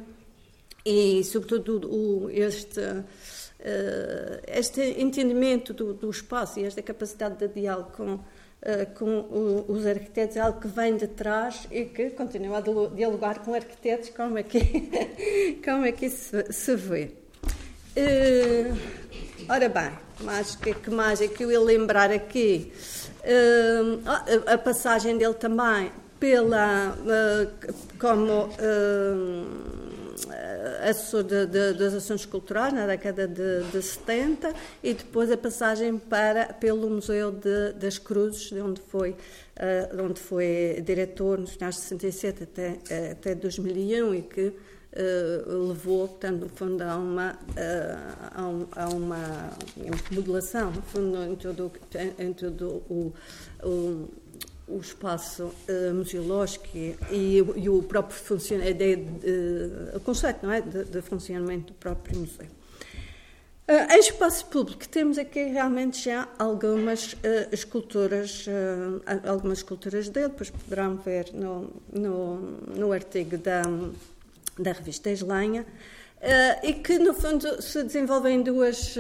e, 0.86 1.24
sobretudo, 1.24 1.90
o, 1.90 2.30
este, 2.30 2.82
uh, 2.82 3.06
este 4.46 4.82
entendimento 5.00 5.74
do, 5.74 5.94
do, 5.94 6.10
espaço 6.10 6.60
e 6.60 6.66
esta 6.66 6.82
capacidade 6.82 7.38
de 7.38 7.48
diálogo 7.48 7.92
com, 7.92 8.16
uh, 8.16 8.22
com 8.94 9.66
os 9.70 9.86
arquitetos 9.86 10.36
é 10.36 10.42
algo 10.42 10.60
que 10.60 10.68
vem 10.68 10.98
de 10.98 11.08
trás 11.08 11.66
e 11.72 11.86
que 11.86 12.10
continua 12.10 12.58
a 12.58 12.94
dialogar 12.94 13.40
com 13.40 13.54
arquitetos, 13.54 14.10
como 14.10 14.38
é 14.38 14.44
que, 14.44 14.90
como 15.64 15.86
é 15.86 15.94
que 15.94 16.08
isso 16.08 16.36
se 16.52 16.76
vê. 16.76 17.12
Uh, 17.96 18.78
ora 19.48 19.70
bem, 19.70 19.92
mas 20.20 20.58
que, 20.58 20.74
que 20.74 20.90
mais 20.90 21.22
é 21.22 21.30
que 21.30 21.46
eu 21.46 21.52
ia 21.52 21.62
lembrar 21.62 22.12
aqui? 22.12 22.74
A, 24.06 24.54
a 24.54 24.58
passagem 24.58 25.18
dele 25.18 25.34
também 25.34 25.92
pela 26.20 26.96
como 28.00 28.50
eh, 28.58 29.84
assessor 30.90 31.24
de, 31.24 31.46
de, 31.46 31.74
das 31.74 31.94
ações 31.94 32.26
culturais 32.26 32.74
na 32.74 32.86
década 32.86 33.28
de, 33.28 33.64
de 33.72 33.82
70 33.82 34.54
e 34.82 34.94
depois 34.94 35.32
a 35.32 35.38
passagem 35.38 35.98
para, 35.98 36.54
pelo 36.54 36.90
Museu 36.90 37.32
de, 37.32 37.74
das 37.74 37.98
Cruzes, 37.98 38.50
de 38.50 38.62
onde 38.62 38.82
foi, 38.82 39.12
uh, 39.12 40.04
onde 40.04 40.20
foi 40.20 40.82
diretor 40.86 41.40
nos 41.40 41.52
finais 41.52 41.76
de 41.76 41.82
67 41.82 42.44
até, 42.44 42.80
até 43.12 43.36
2001 43.36 44.16
e 44.16 44.22
que 44.22 44.54
uh, 44.94 45.68
levou, 45.68 46.08
portanto, 46.08 46.42
no 46.42 46.50
fundo, 46.50 46.82
a 46.82 46.98
uma, 46.98 47.40
um, 48.38 48.68
a 48.76 48.90
uma 48.90 49.50
modulação, 50.12 50.72
no 50.72 50.82
fundo, 50.82 51.24
em 51.24 51.36
todo, 51.36 51.72
em 52.20 52.34
todo 52.34 52.84
o, 52.90 53.14
o 53.64 54.10
o 54.66 54.80
espaço 54.80 55.44
uh, 55.44 55.94
museológico 55.94 56.70
e, 56.76 56.96
e, 57.12 57.70
o 57.70 57.84
próprio 57.84 58.18
funcionamento, 58.18 58.86
o 59.94 60.00
conceito 60.00 60.40
não 60.42 60.54
é? 60.54 60.62
de, 60.62 60.86
de 60.86 61.02
funcionamento 61.02 61.74
do 61.74 61.74
próprio 61.74 62.18
museu. 62.18 62.48
Uh, 63.66 63.94
em 63.94 64.00
espaço 64.00 64.46
público 64.48 64.86
temos 64.90 65.18
aqui 65.18 65.42
realmente 65.46 66.04
já 66.04 66.28
algumas 66.38 67.14
uh, 67.14 67.18
esculturas, 67.50 68.46
uh, 68.46 69.02
algumas 69.26 69.60
esculturas 69.60 70.10
dele, 70.10 70.28
depois 70.28 70.50
poderão 70.50 70.98
ver 70.98 71.30
no, 71.34 71.72
no, 71.90 72.40
no 72.76 72.92
artigo 72.92 73.38
da, 73.38 73.62
da 74.58 74.72
revista 74.72 75.10
Eslanha, 75.10 75.66
e 76.64 76.74
que 76.74 76.98
no 77.00 77.14
fundo 77.14 77.62
se 77.62 77.84
desenvolvem 77.84 78.38
em 78.40 78.42
duas, 78.42 78.96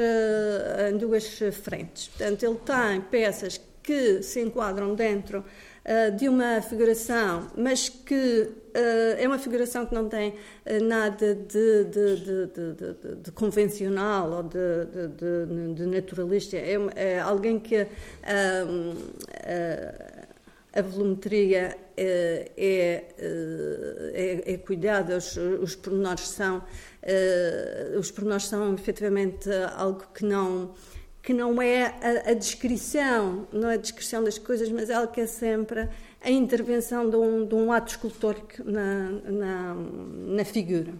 em 0.91 0.98
duas 0.98 1.39
frentes. 1.53 2.10
Portanto, 2.10 2.43
ele 2.43 2.57
tem 2.65 3.01
peças 3.01 3.62
que 3.83 4.24
se 4.24 4.39
enquadram 4.41 4.95
dentro 4.95 5.39
uh, 5.39 6.15
de 6.15 6.29
uma 6.29 6.62
figuração, 6.62 7.48
mas 7.55 7.89
que 7.89 8.50
uh, 8.50 9.19
é 9.19 9.27
uma 9.27 9.38
figuração 9.38 9.86
que 9.86 9.93
não 9.93 10.07
tem 10.07 10.29
uh, 10.29 10.83
nada 10.83 11.36
de, 11.36 11.83
de, 11.83 12.15
de, 12.15 13.15
de, 13.22 13.31
convencional 13.31 14.31
ou 14.31 14.43
de, 14.43 15.86
naturalista. 15.86 16.55
É, 16.55 16.77
é, 16.95 17.19
alguém 17.19 17.60
que 17.60 17.86
a 20.74 20.82
volumetria 20.82 21.77
é, 21.96 22.51
é, 22.58 23.06
é, 24.13 24.53
é 24.53 24.58
cuidada, 24.58 25.18
os, 25.18 25.38
os 25.38 25.75
pormenores 25.75 26.27
são, 26.27 26.63
os 27.98 28.10
pormenores 28.10 28.48
são 28.48 28.74
efetivamente 28.74 29.50
algo 29.75 30.03
que 30.13 30.25
não 30.25 30.74
que 31.22 31.34
não 31.34 31.62
é 31.62 31.86
a, 31.86 32.32
a, 32.32 32.34
descrição, 32.34 33.48
não 33.53 33.70
é 33.70 33.75
a 33.75 33.77
descrição 33.77 34.22
das 34.22 34.38
coisas, 34.38 34.70
mas 34.70 34.89
ela 34.89 35.08
que 35.08 35.22
é 35.22 35.25
sempre 35.25 35.88
a 36.22 36.30
intervenção 36.30 37.10
de 37.10 37.15
um, 37.15 37.46
de 37.46 37.56
um 37.56 37.72
ato 37.72 37.92
escultórico 37.92 38.62
na, 38.65 39.10
na, 39.24 39.74
na 39.74 40.44
figura. 40.44 40.94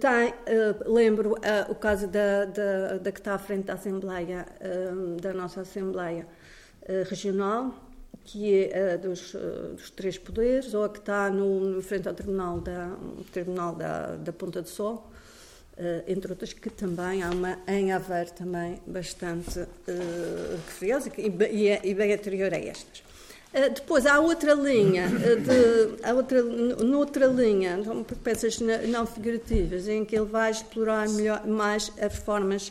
Tem, 0.00 0.30
uh, 0.30 0.90
lembro 0.90 1.32
uh, 1.32 1.70
o 1.70 1.74
caso 1.74 2.06
da, 2.06 2.46
da, 2.46 2.96
da, 2.98 3.12
que 3.12 3.20
está 3.20 3.34
à 3.34 3.38
frente 3.38 3.64
da 3.64 3.74
Assembleia, 3.74 4.46
da 5.20 5.34
nossa 5.34 5.60
Assembleia 5.60 6.26
Regional, 7.08 7.74
que 8.24 8.64
é 8.64 8.96
dos, 8.96 9.34
dos, 9.76 9.90
três 9.90 10.18
poderes, 10.18 10.74
ou 10.74 10.84
a 10.84 10.88
que 10.88 10.98
está 10.98 11.30
no, 11.30 11.82
frente 11.82 12.08
ao 12.08 12.14
Tribunal 12.14 12.60
da, 12.60 12.96
Tribunal 13.32 13.74
da, 13.74 14.16
da 14.16 14.32
Ponta 14.32 14.62
do 14.62 14.68
Sol, 14.68 15.10
Uh, 15.78 16.02
entre 16.08 16.32
outras 16.32 16.52
que 16.52 16.68
também 16.70 17.22
há 17.22 17.30
uma 17.30 17.56
em 17.68 17.92
Aveiro 17.92 18.32
também 18.32 18.80
bastante 18.84 19.60
uh, 19.60 19.68
curiosa 20.76 21.08
e, 21.16 21.28
e, 21.52 21.68
é, 21.68 21.80
e, 21.84 21.94
bem 21.94 22.12
anterior 22.12 22.52
a 22.52 22.58
estas. 22.58 23.04
Uh, 23.52 23.74
depois 23.74 24.04
há 24.04 24.20
outra 24.20 24.52
linha, 24.52 25.08
de, 25.08 26.04
há 26.04 26.12
outra, 26.12 26.42
noutra 26.42 27.26
linha, 27.26 27.78
então, 27.80 28.04
peças 28.22 28.58
não 28.60 29.06
figurativas, 29.06 29.88
em 29.88 30.04
que 30.04 30.14
ele 30.16 30.26
vai 30.26 30.50
explorar 30.50 31.08
melhor, 31.08 31.46
mais 31.46 31.90
as 32.00 32.16
formas 32.18 32.70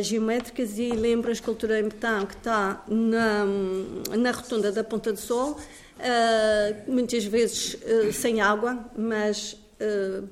geométricas 0.00 0.78
e 0.78 0.90
lembra 0.90 1.30
a 1.30 1.32
escultura 1.32 1.78
em 1.78 1.84
betão 1.84 2.26
que 2.26 2.34
está 2.34 2.82
na, 2.88 3.46
na 4.16 4.32
rotunda 4.32 4.72
da 4.72 4.82
Ponta 4.82 5.12
do 5.12 5.20
Sol, 5.20 5.56
muitas 6.88 7.24
vezes 7.24 7.76
sem 8.12 8.40
água, 8.40 8.84
mas 8.98 9.56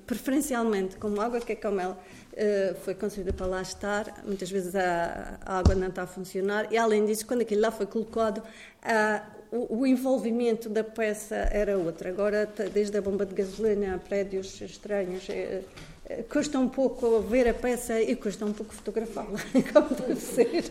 preferencialmente 0.08 0.96
com 0.96 1.20
água, 1.20 1.40
que 1.40 1.52
é 1.52 1.56
como 1.56 1.80
ela 1.80 1.96
Uh, 2.34 2.74
foi 2.80 2.96
construída 2.96 3.32
para 3.32 3.46
lá 3.46 3.62
estar, 3.62 4.24
muitas 4.26 4.50
vezes 4.50 4.74
a, 4.74 5.38
a, 5.46 5.58
água 5.58 5.72
não 5.76 5.86
está 5.86 6.02
a 6.02 6.06
funcionar, 6.06 6.66
e 6.72 6.76
além 6.76 7.06
disso, 7.06 7.24
quando 7.24 7.42
aquilo 7.42 7.60
lá 7.60 7.70
foi 7.70 7.86
colocado, 7.86 8.38
uh, 8.38 9.43
o, 9.54 9.86
envolvimento 9.86 10.68
da 10.68 10.82
peça 10.82 11.36
era 11.52 11.78
outro. 11.78 12.08
Agora, 12.08 12.48
desde 12.72 12.98
a 12.98 13.02
bomba 13.02 13.24
de 13.24 13.34
gasolina 13.34 13.94
a 13.94 13.98
prédios 13.98 14.60
estranhos, 14.60 15.28
uh, 15.28 16.24
custa 16.28 16.58
um 16.58 16.68
pouco 16.68 17.20
ver 17.20 17.48
a 17.48 17.54
peça 17.54 18.00
e 18.00 18.16
custa 18.16 18.44
um 18.44 18.52
pouco 18.52 18.74
fotografá-la, 18.74 19.38
como 19.72 19.94
deve 19.94 20.20
ser. 20.20 20.64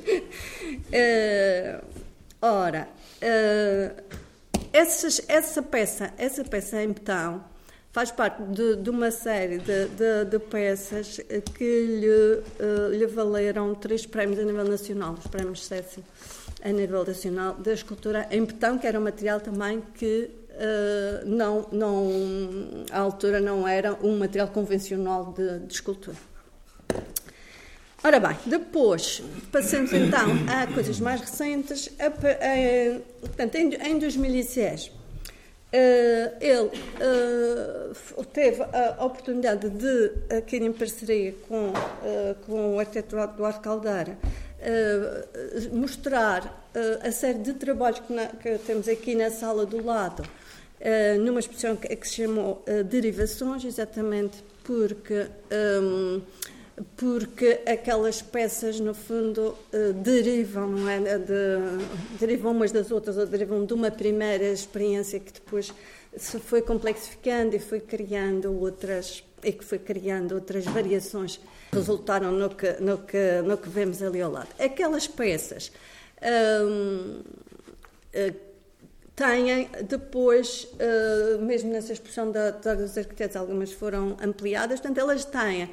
ora, 2.41 2.89
essas, 4.73 5.21
essa 5.27 5.61
peça, 5.61 6.13
essa 6.17 6.43
peça 6.43 6.83
em 6.83 6.89
betão, 6.89 7.43
faz 7.91 8.11
parte 8.11 8.43
de, 8.43 8.75
de 8.75 8.89
uma 8.89 9.11
série 9.11 9.59
de, 9.59 9.87
de, 9.87 10.25
de, 10.25 10.39
peças 10.39 11.19
que 11.55 11.85
lhe, 11.85 12.97
lhe 12.97 13.05
valeram 13.05 13.73
três 13.75 14.05
prémios 14.05 14.39
a 14.39 14.43
nível 14.43 14.65
nacional, 14.65 15.13
os 15.13 15.27
prémios 15.27 15.65
Cécio 15.65 16.03
a 16.63 16.71
nível 16.71 17.05
nacional 17.05 17.55
da 17.55 17.73
escultura 17.73 18.27
em 18.31 18.45
betão, 18.45 18.77
que 18.77 18.87
era 18.87 18.97
um 18.99 19.03
material 19.03 19.41
também 19.41 19.81
que 19.95 20.29
uh, 20.51 21.27
não, 21.27 21.67
não, 21.71 22.85
à 22.89 22.99
altura 22.99 23.41
não 23.41 23.67
era 23.67 23.93
um 24.01 24.17
material 24.17 24.47
convencional 24.47 25.33
de, 25.33 25.59
de 25.59 25.73
escultura. 25.73 26.17
Ora 28.05 28.19
bem, 28.19 28.35
depois 28.45 29.23
passamos 29.51 29.93
então 29.93 30.29
a 30.47 30.67
coisas 30.67 30.99
mais 30.99 31.21
recentes. 31.21 31.89
A, 31.99 32.07
a, 32.07 32.99
portanto, 33.21 33.55
em, 33.55 33.73
em 33.75 33.97
2010, 33.97 34.87
uh, 34.87 34.91
ele 36.41 36.69
uh, 38.19 38.25
teve 38.25 38.61
a 38.61 39.05
oportunidade 39.05 39.69
de, 39.69 40.35
aqui 40.35 40.57
em 40.57 40.73
parceria 40.73 41.33
com, 41.47 41.69
uh, 41.69 42.35
com 42.45 42.75
o 42.75 42.79
arquiteto 42.79 43.17
Eduardo 43.17 43.61
Caldeira, 43.61 44.17
mostrar 45.71 46.67
a 47.01 47.11
série 47.11 47.39
de 47.39 47.53
trabalhos 47.53 47.99
que, 47.99 48.13
na, 48.13 48.27
que, 48.27 48.57
temos 48.59 48.87
aqui 48.87 49.15
na 49.15 49.29
sala 49.29 49.65
do 49.65 49.83
lado, 49.83 50.23
numa 51.23 51.39
exposição 51.39 51.75
que, 51.75 51.95
que 51.95 52.07
se 52.07 52.15
chamou 52.15 52.63
Derivações, 52.89 53.63
exatamente 53.65 54.43
porque. 54.63 55.27
Um, 55.81 56.21
porque 56.97 57.61
aquelas 57.67 58.21
peças, 58.21 58.79
no 58.79 58.93
fundo, 58.93 59.55
eh, 59.71 59.93
derivam, 59.93 60.89
é? 60.89 61.19
De, 61.19 62.17
derivam 62.19 62.51
umas 62.51 62.71
das 62.71 62.89
outras, 62.89 63.17
ou 63.17 63.27
derivam 63.27 63.63
de 63.65 63.73
uma 63.73 63.91
primeira 63.91 64.45
experiência 64.45 65.19
que 65.19 65.31
depois 65.31 65.71
se 66.17 66.39
foi 66.39 66.61
complexificando 66.61 67.55
e 67.55 67.59
foi 67.59 67.79
criando 67.79 68.51
outras, 68.59 69.23
e 69.43 69.51
que 69.51 69.63
foi 69.63 69.79
criando 69.79 70.35
outras 70.35 70.65
variações 70.65 71.37
que 71.37 71.77
resultaram 71.77 72.31
no 72.31 72.49
que, 72.49 72.71
no 72.79 72.99
que, 72.99 73.41
no 73.43 73.57
que 73.57 73.69
vemos 73.69 74.01
ali 74.01 74.21
ao 74.21 74.31
lado. 74.31 74.49
Aquelas 74.59 75.07
peças 75.07 75.71
hum, 76.21 77.21
eh, 78.13 78.33
têm 79.15 79.69
depois, 79.87 80.67
uh, 80.73 81.41
mesmo 81.41 81.71
nessa 81.71 81.93
exposição 81.93 82.31
da, 82.31 82.51
da, 82.51 82.75
dos 82.75 82.97
arquitetos, 82.97 83.35
algumas 83.35 83.71
foram 83.71 84.17
ampliadas, 84.21 84.79
portanto, 84.79 84.99
elas 84.99 85.25
têm 85.25 85.69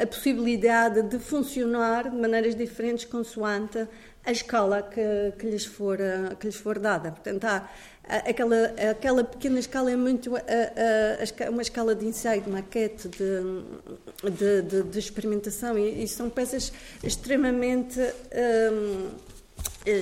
a 0.00 0.06
possibilidade 0.06 1.02
de 1.02 1.18
funcionar 1.18 2.08
de 2.08 2.16
maneiras 2.16 2.54
diferentes 2.54 3.04
consoante 3.04 3.84
a 4.24 4.30
escala 4.30 4.82
que, 4.82 5.32
que, 5.38 5.46
lhes, 5.46 5.64
for, 5.64 5.98
que 6.38 6.46
lhes 6.46 6.56
for 6.56 6.78
dada. 6.78 7.10
Portanto, 7.10 7.44
há, 7.44 7.68
aquela, 8.08 8.64
aquela 8.90 9.24
pequena 9.24 9.58
escala 9.58 9.90
é 9.90 9.96
muito 9.96 10.34
a, 10.36 10.40
a, 10.40 11.46
a, 11.46 11.50
uma 11.50 11.62
escala 11.62 11.94
de 11.94 12.06
ensaio, 12.06 12.42
de 12.42 12.50
maquete, 12.50 13.08
de, 13.08 14.30
de, 14.30 14.62
de, 14.62 14.82
de 14.84 14.98
experimentação, 14.98 15.78
e, 15.78 16.04
e, 16.04 16.08
são 16.08 16.30
peças 16.30 16.72
extremamente 17.02 18.00
hum, 18.00 19.10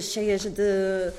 cheias 0.01 0.43
de 0.43 1.13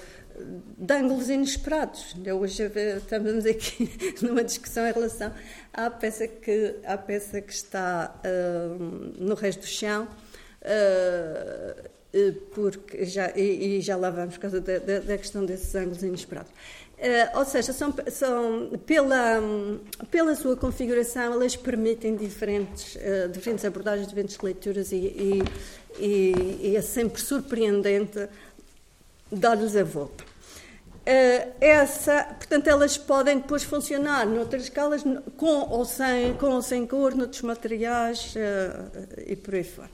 de 0.78 0.94
ângulos 0.94 1.30
inesperados. 1.30 2.16
Hoje 2.40 2.72
estamos 2.98 3.46
aqui 3.46 3.90
numa 4.22 4.44
discussão 4.44 4.88
em 4.88 4.92
relação 4.92 5.34
à 5.74 5.90
peça 5.90 6.28
que, 6.28 6.76
à 6.86 6.98
peça 6.98 7.42
que 7.42 7.52
está 7.52 8.14
uh, 8.24 8.84
no 9.20 9.36
resto 9.36 9.62
do 9.62 9.68
chão, 9.68 10.08
uh, 10.62 11.98
porque 12.54 13.06
já, 13.06 13.32
e, 13.36 13.78
e, 13.78 13.82
já 13.82 13.96
lá 13.96 14.10
vamos 14.10 14.36
por 14.36 14.42
causa 14.42 14.62
da, 14.62 14.80
da, 14.80 15.00
da 15.00 15.18
questão 15.18 15.46
desses 15.46 15.74
ângulos 15.76 16.04
inesperados. 16.04 16.52
Uh, 16.98 17.38
ou 17.38 17.46
seja, 17.46 17.72
são, 17.74 17.94
são, 18.10 18.72
pela, 18.88 19.40
pela 20.10 20.36
sua 20.36 20.58
configuração, 20.58 21.34
elas 21.34 21.56
permitem 21.56 22.16
diferentes, 22.16 22.96
uh, 22.96 23.30
diferentes 23.30 23.64
abordagens, 23.64 24.08
diferentes 24.08 24.36
leituras 24.40 24.92
e, 24.92 24.96
e, 24.96 25.44
e, 26.00 26.60
e 26.72 26.76
é 26.76 26.82
sempre 26.82 27.22
surpreendente 27.22 28.28
dar-lhes 29.32 29.76
a 29.76 29.84
volta. 29.84 30.24
Uh, 30.24 31.54
essa, 31.62 32.24
portanto, 32.24 32.68
elas 32.68 32.98
podem 32.98 33.38
depois 33.38 33.62
funcionar 33.62 34.26
noutras 34.26 34.64
escalas, 34.64 35.04
com 35.38 35.70
ou 35.70 35.86
sem, 35.86 36.34
com 36.34 36.48
ou 36.48 36.64
sem 36.64 36.88
cor, 36.88 37.14
noutros 37.14 37.44
materiais 37.44 38.34
e 39.28 39.36
por 39.36 39.54
aí 39.54 39.64
fora. 39.64 39.92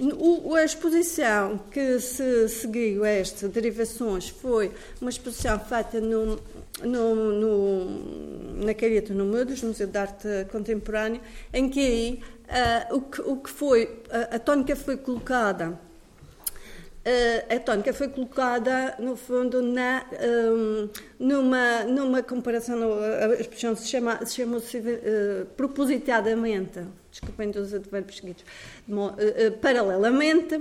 O, 0.00 0.54
a 0.54 0.64
exposição 0.64 1.58
que 1.72 1.98
se 1.98 2.48
seguiu 2.48 3.02
a 3.02 3.08
estas 3.08 3.50
derivações 3.50 4.28
foi 4.28 4.70
uma 5.00 5.10
exposição 5.10 5.58
feita 5.58 6.00
no, 6.00 6.38
no, 6.84 7.14
no, 7.32 8.64
na 8.64 8.74
Careta, 8.74 9.12
no 9.12 9.24
MUDOS, 9.24 9.62
Museu 9.62 9.88
de 9.88 9.98
Arte 9.98 10.28
Contemporânea, 10.52 11.20
em 11.52 11.68
que 11.68 11.80
aí 11.80 12.22
uh, 12.90 12.96
o, 12.96 13.00
que, 13.00 13.20
o 13.22 13.36
que 13.38 13.50
foi, 13.50 14.02
a, 14.08 14.36
a 14.36 14.38
tónica 14.38 14.76
foi 14.76 14.96
colocada 14.96 15.76
a 17.48 17.60
tónica 17.60 17.92
foi 17.92 18.08
colocada, 18.08 18.94
no 18.98 19.16
fundo, 19.16 19.62
na, 19.62 20.04
um, 20.20 20.88
numa, 21.18 21.84
numa 21.84 22.22
comparação, 22.22 22.76
a 23.02 23.34
expressão 23.40 23.74
se, 23.74 23.88
chama, 23.88 24.24
se 24.26 24.36
chamou-se 24.36 24.78
uh, 24.78 25.46
propositadamente, 25.56 26.80
desculpem 27.10 27.50
dos 27.50 27.72
advérbios 27.72 28.16
seguidos, 28.16 28.44
uh, 28.88 29.52
paralelamente, 29.60 30.60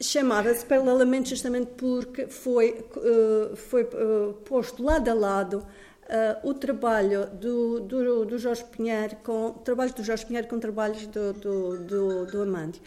chamava-se 0.00 0.64
paralelamente 0.64 1.30
justamente 1.30 1.72
porque 1.76 2.26
foi, 2.26 2.82
foi 3.56 3.86
posto 4.44 4.82
lado 4.82 5.10
a 5.10 5.14
lado 5.14 5.66
Uh, 6.10 6.50
o 6.50 6.54
trabalho 6.54 7.26
do, 7.26 7.78
do, 7.78 8.24
do 8.24 8.36
Jorge 8.36 8.64
Pinheiro 8.64 9.14
com 9.22 9.52
trabalhos 9.52 9.94
do 9.94 10.02
Jorge 10.02 10.26
Pinheiro 10.26 10.48
com 10.48 10.58
trabalhos 10.58 11.06
do, 11.06 11.32
do, 11.34 11.78
do, 11.78 12.26
do 12.26 12.42
Amândio. 12.42 12.82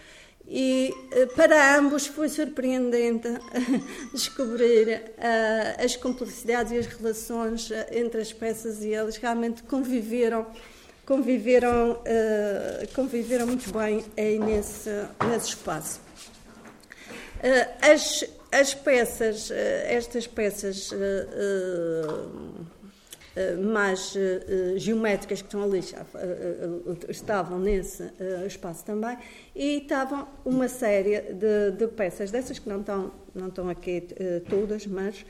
E 0.47 0.93
eh, 1.11 1.25
para 1.27 1.77
ambos 1.77 2.05
foi 2.05 2.27
surpreendente 2.27 3.29
descobrir 4.13 5.01
uh, 5.17 5.83
as 5.83 5.95
complexidades 5.95 6.73
e 6.73 6.77
as 6.77 6.85
relações 6.85 7.71
eh, 7.71 7.87
entre 7.93 8.21
as 8.21 8.33
peças 8.33 8.83
e 8.83 8.89
eles 8.89 9.15
realmente 9.17 9.63
conviveram 9.63 10.45
conviveram 11.05 11.93
uh, 11.93 12.93
conviveram 12.93 13.47
muito 13.47 13.71
bem 13.71 14.03
aí 14.17 14.37
nesse 14.37 14.89
nesse 15.29 15.49
espaço. 15.49 16.01
Uh, 17.39 17.91
as 17.91 18.25
as 18.51 18.73
peças 18.73 19.49
estas 19.49 20.27
peças 20.27 20.91
mais 23.63 24.15
uh, 24.15 24.77
geométricas 24.77 25.41
que 25.41 25.47
estão 25.47 25.63
ali 25.63 25.79
estavam 27.09 27.59
nesse 27.59 28.03
espaço 28.45 28.85
também 28.85 29.17
e 29.55 29.77
estavam 29.77 30.27
uma 30.45 30.67
série 30.67 31.19
de, 31.33 31.71
de, 31.71 31.87
peças 31.87 32.29
dessas 32.29 32.59
que 32.59 32.69
não 32.69 32.81
estão 32.81 33.11
não 33.33 33.47
estão 33.47 33.69
aqui 33.69 34.07
todas 34.47 34.85
mas 34.85 35.25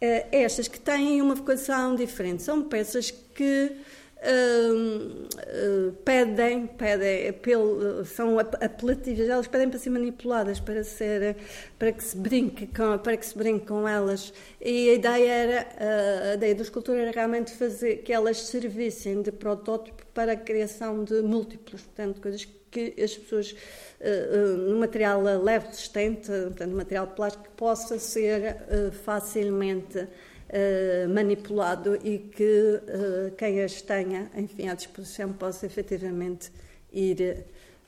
estas 0.00 0.68
que 0.68 0.78
têm 0.78 1.20
uma 1.20 1.34
vocação 1.34 1.96
diferente. 1.96 2.44
São 2.44 2.62
peças 2.62 3.10
que 3.10 3.72
uh, 4.18 5.92
pedem, 6.04 6.66
pedem 6.66 7.32
pelo, 7.34 8.04
são 8.04 8.38
apelativas, 8.38 9.28
elas 9.28 9.46
pedem 9.46 9.70
para 9.70 9.78
ser 9.78 9.90
manipuladas, 9.90 10.60
para, 10.60 10.82
ser, 10.82 11.36
para, 11.78 11.92
que 11.92 12.02
se 12.02 12.16
brinque 12.16 12.66
com, 12.66 12.98
para 12.98 13.16
que 13.16 13.26
se 13.26 13.36
brinque 13.36 13.66
com 13.66 13.86
elas. 13.86 14.32
E 14.60 14.90
a 14.90 14.94
ideia, 14.94 15.32
era, 15.32 15.68
uh, 15.74 16.30
a 16.32 16.34
ideia 16.34 16.54
do 16.54 16.62
escultor 16.62 16.96
era 16.96 17.10
realmente 17.10 17.52
fazer 17.52 17.98
que 17.98 18.12
elas 18.12 18.38
servissem 18.42 19.22
de 19.22 19.30
protótipo 19.30 20.04
para 20.12 20.32
a 20.32 20.36
criação 20.36 21.04
de 21.04 21.22
múltiplos, 21.22 21.82
portanto, 21.82 22.20
coisas 22.20 22.46
que 22.70 22.94
as 23.02 23.16
pessoas, 23.16 23.52
uh, 24.00 24.56
no 24.56 24.78
material 24.78 25.22
leve, 25.22 25.68
resistente, 25.68 26.28
portanto, 26.28 26.72
material 26.72 27.06
plástico, 27.08 27.48
possa 27.56 27.98
ser 27.98 28.56
facilmente 29.04 30.06
uh, 30.48 31.08
manipulado 31.08 31.96
e 31.96 32.18
que 32.18 32.80
uh, 32.82 33.34
quem 33.36 33.62
as 33.62 33.82
tenha, 33.82 34.30
enfim, 34.36 34.68
à 34.68 34.74
disposição 34.74 35.32
possa 35.32 35.66
efetivamente 35.66 36.50
ir, 36.92 37.44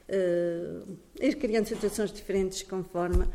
uh, 0.08 0.98
ir 1.20 1.36
criando 1.36 1.66
situações 1.66 2.12
diferentes 2.12 2.62
conforme, 2.62 3.26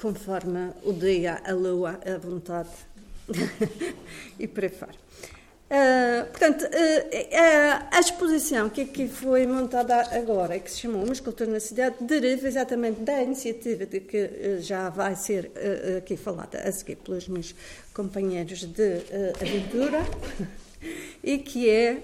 conforme 0.00 0.72
o 0.82 0.92
dia, 0.92 1.40
a 1.44 1.52
lua, 1.52 2.00
a 2.04 2.18
vontade 2.18 2.70
e 4.36 4.48
por 4.48 4.64
aí 4.64 4.70
fora. 4.70 5.03
Uh, 5.74 6.26
portanto, 6.26 6.62
uh, 6.62 6.66
uh, 6.66 7.86
a 7.90 7.98
exposição 7.98 8.70
que 8.70 8.82
aqui 8.82 9.08
foi 9.08 9.44
montada 9.44 10.02
agora, 10.16 10.56
que 10.60 10.70
se 10.70 10.82
chamou 10.82 11.02
Uma 11.02 11.12
Escultura 11.12 11.50
na 11.50 11.58
Cidade, 11.58 11.96
deriva 12.00 12.46
exatamente 12.46 13.00
da 13.00 13.20
iniciativa 13.20 13.84
de 13.84 13.98
que 13.98 14.60
já 14.60 14.88
vai 14.88 15.16
ser 15.16 15.50
aqui 15.98 16.16
falada 16.16 16.58
a 16.60 16.70
seguir 16.70 16.94
pelos 16.96 17.26
meus 17.26 17.56
companheiros 17.92 18.62
de 18.64 19.00
aventura, 19.42 20.00
e 21.24 21.38
que 21.38 21.68
é 21.68 21.98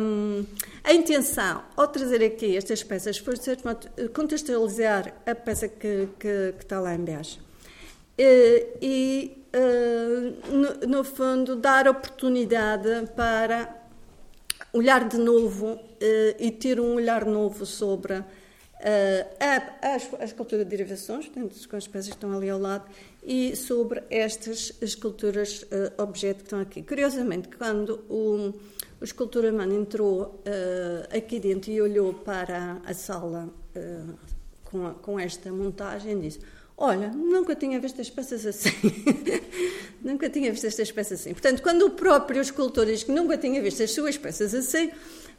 um, 0.00 0.44
a 0.82 0.92
intenção, 0.92 1.62
ao 1.76 1.86
trazer 1.86 2.24
aqui 2.24 2.56
estas 2.56 2.82
peças, 2.82 3.16
foi 3.18 3.34
contextualizar 4.12 5.14
a 5.24 5.36
peça 5.36 5.68
que, 5.68 6.08
que, 6.18 6.54
que 6.58 6.64
está 6.64 6.80
lá 6.80 6.96
em 6.96 7.04
Beja. 7.04 7.38
E 8.18 9.37
no, 10.50 10.86
no 10.88 11.04
fundo, 11.04 11.56
dar 11.56 11.88
oportunidade 11.88 12.88
para 13.16 13.74
olhar 14.72 15.08
de 15.08 15.16
novo 15.16 15.78
e 16.38 16.50
ter 16.50 16.78
um 16.78 16.94
olhar 16.94 17.24
novo 17.24 17.64
sobre 17.64 18.22
as, 19.80 20.12
as 20.22 20.32
culturas 20.32 20.64
de 20.64 20.70
derivações, 20.70 21.26
portanto, 21.26 21.68
com 21.68 21.76
as 21.76 21.86
peças 21.86 22.08
que 22.08 22.16
estão 22.16 22.32
ali 22.32 22.48
ao 22.50 22.58
lado, 22.58 22.84
e 23.22 23.54
sobre 23.54 24.02
estas 24.08 24.72
esculturas 24.80 25.62
uh, 25.64 26.02
objeto 26.02 26.38
que 26.38 26.44
estão 26.44 26.60
aqui. 26.60 26.82
Curiosamente, 26.82 27.48
quando 27.48 28.00
o, 28.08 28.54
o 29.00 29.04
esculturamano 29.04 29.74
entrou 29.74 30.22
uh, 30.22 31.16
aqui 31.16 31.38
dentro 31.38 31.70
e 31.70 31.80
olhou 31.80 32.14
para 32.14 32.80
a, 32.84 32.94
sala 32.94 33.48
uh, 33.76 34.14
com, 34.64 34.86
a, 34.86 34.94
com 34.94 35.20
esta 35.20 35.52
montagem, 35.52 36.18
disse: 36.18 36.40
Olha, 36.80 37.08
nunca 37.08 37.56
tinha 37.56 37.80
visto 37.80 38.00
as 38.00 38.08
peças 38.08 38.46
assim. 38.46 38.70
nunca 40.00 40.30
tinha 40.30 40.48
visto 40.52 40.64
estas 40.64 40.92
peças 40.92 41.20
assim. 41.20 41.32
Portanto, 41.32 41.60
quando 41.60 41.82
o 41.82 41.90
próprio 41.90 42.40
escultor 42.40 42.86
diz 42.86 43.02
que 43.02 43.10
nunca 43.10 43.36
tinha 43.36 43.60
visto 43.60 43.82
as 43.82 43.90
suas 43.90 44.16
peças 44.16 44.54
assim, 44.54 44.92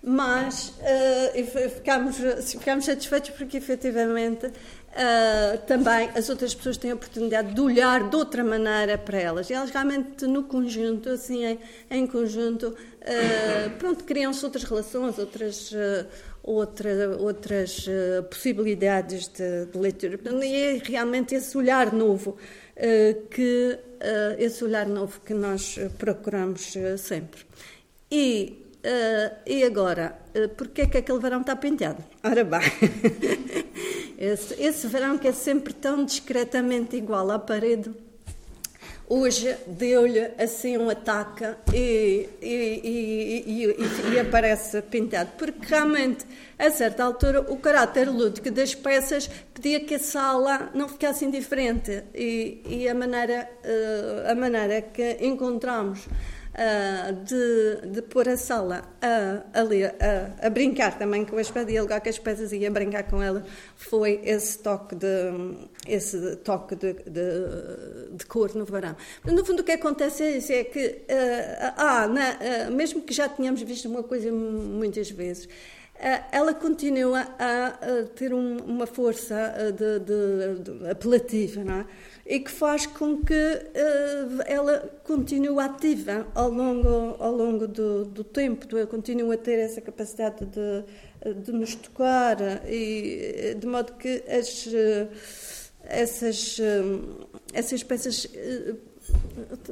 mas 0.04 0.73
uh, 0.80 1.69
ficámos, 1.69 2.17
ficámos 2.52 2.84
satisfeitos 2.84 3.30
porque 3.32 3.56
efetivamente 3.56 4.47
uh, 4.47 5.58
também 5.65 6.10
as 6.13 6.30
outras 6.30 6.54
pessoas 6.54 6.75
têm 6.75 6.91
a 6.91 6.95
oportunidade 6.95 7.54
de 7.54 7.62
olhar 7.62 8.10
de 8.10 8.15
outra 8.17 8.43
maneira 8.43 8.97
para 8.97 9.17
elas. 9.17 9.49
E 9.49 9.54
elas 9.54 9.69
realmente 9.69 10.25
no 10.28 10.43
conjunto, 10.43 11.08
assim, 11.08 11.45
em, 11.45 11.60
em 11.89 12.06
conjunto, 12.06 12.67
uh, 12.67 13.69
pronto, 13.78 14.04
criam-se 14.04 14.43
outras 14.43 14.63
relações, 14.65 15.17
outras, 15.17 15.71
outra, 16.43 17.17
outras 17.17 17.86
possibilidades 18.30 19.28
de, 19.28 19.65
de, 19.65 19.78
leitura. 19.78 20.19
E 20.43 20.56
é 20.56 20.82
realmente 20.84 21.36
esse 21.36 21.58
olhar 21.58 21.93
novo 21.93 22.38
que 23.30 23.78
esse 24.38 24.63
olhar 24.63 24.88
novo 24.88 25.19
que 25.21 25.34
nós 25.34 25.78
procuramos 25.97 26.73
sempre. 26.97 27.41
E 28.10 28.65
e 29.45 29.63
agora, 29.63 30.17
uh, 30.34 30.47
porquê 30.49 30.84
é 30.84 30.86
que 30.86 30.97
aquele 30.97 31.19
verão 31.19 31.41
está 31.41 31.56
penteado? 31.56 32.04
Ora 32.23 32.43
bem, 32.45 32.62
esse, 34.17 34.62
esse 34.62 34.88
verão 34.88 35.17
que 35.17 35.28
é 35.28 35.34
sempre 35.34 35.73
tão 35.73 36.06
discretamente 36.06 36.95
igual 36.95 37.30
à 37.30 37.38
parede, 37.38 37.91
hoje 39.10 39.58
deu-lhe 39.65 40.32
assim 40.38 40.78
um 40.78 40.89
ataque 40.89 41.43
e, 41.74 42.30
e, 42.39 43.43
e, 43.45 44.13
e, 44.13 44.19
aparece 44.19 44.82
pintado. 44.84 45.32
Porque 45.38 45.65
realmente, 45.65 46.26
a 46.58 46.69
certa 46.69 47.04
altura, 47.04 47.41
o 47.41 47.58
caráter 47.58 48.08
lúdico 48.08 48.52
das 48.52 48.76
peças 48.76 49.28
pedia 49.54 49.80
que 49.80 49.95
a 49.95 50.00
sala 50.00 50.69
não 50.76 50.88
ficasse 50.88 51.26
indiferente 51.26 52.04
e, 52.13 52.88
a, 52.88 52.93
maneira, 52.93 53.50
uh, 53.65 54.32
a 54.32 54.36
maneira 54.36 54.82
que 54.84 55.17
encontramos 55.22 56.08
uh, 56.60 57.13
de, 57.24 57.91
de 57.93 58.02
pôr 58.02 58.28
a 58.28 58.36
sala 58.36 58.84
a, 59.02 59.60
ali, 59.60 59.86
a, 59.86 59.93
a, 60.41 60.50
brincar 60.50 60.98
também 60.98 61.24
com 61.24 61.38
as 61.38 61.50
pedras, 61.50 61.72
dialogar 61.72 62.02
com 62.02 62.10
as 62.10 62.19
pedras 62.19 62.52
e 62.52 62.65
a 62.65 62.69
brincar 62.69 63.04
com 63.04 63.24
ela, 63.24 63.45
foi 63.78 64.19
esse 64.24 64.60
toque 64.60 64.95
de, 64.95 65.08
esse 65.88 66.36
toque 66.38 66.76
de, 66.76 66.93
de, 66.93 68.12
de 68.12 68.26
cor 68.26 68.54
no 68.54 68.65
verão. 68.65 68.95
No 69.26 69.45
fundo, 69.45 69.62
o 69.62 69.63
que 69.63 69.72
acontece 69.72 70.24
é, 70.24 70.38
isso, 70.38 70.52
é 70.52 70.63
que, 70.65 70.88
uh, 70.88 71.74
ah, 71.78 72.08
na, 72.08 72.67
uh, 72.67 72.72
mesmo 72.72 73.02
que 73.02 73.13
já 73.13 73.30
tínhamos 73.30 73.62
visto 73.62 73.88
uma 73.88 74.04
coisa 74.04 74.32
muitas 74.32 75.10
vezes, 75.10 75.48
ela 76.32 76.54
continua 76.54 77.28
a, 77.38 78.06
ter 78.15 78.34
um, 78.34 78.56
uma 78.60 78.88
força 78.88 79.54
de, 79.74 80.00
de, 80.00 80.80
de 80.80 80.89
apelativa, 80.89 81.62
não 81.62 81.74
é? 81.74 81.86
E 82.29 82.39
que 82.39 82.51
faz 82.51 82.85
com 82.85 83.23
que 83.23 83.33
uh, 83.33 84.43
ela 84.45 84.87
continue 85.03 85.59
ativa 85.59 86.27
ao 86.35 86.51
longo, 86.51 87.15
ao 87.17 87.35
longo 87.35 87.67
do, 87.67 88.05
do 88.05 88.23
tempo, 88.23 88.67
continua 88.85 89.33
a 89.33 89.37
ter 89.37 89.57
essa 89.57 89.81
capacidade 89.81 90.45
de, 90.45 91.33
de 91.41 91.51
nos 91.51 91.73
tocar, 91.73 92.37
e, 92.67 93.55
de 93.57 93.65
modo 93.65 93.93
que 93.93 94.23
as, 94.27 94.67
eh, 94.71 95.07
essas, 95.83 96.59
eh, 96.59 96.83
essas 97.51 97.81
peças 97.81 98.27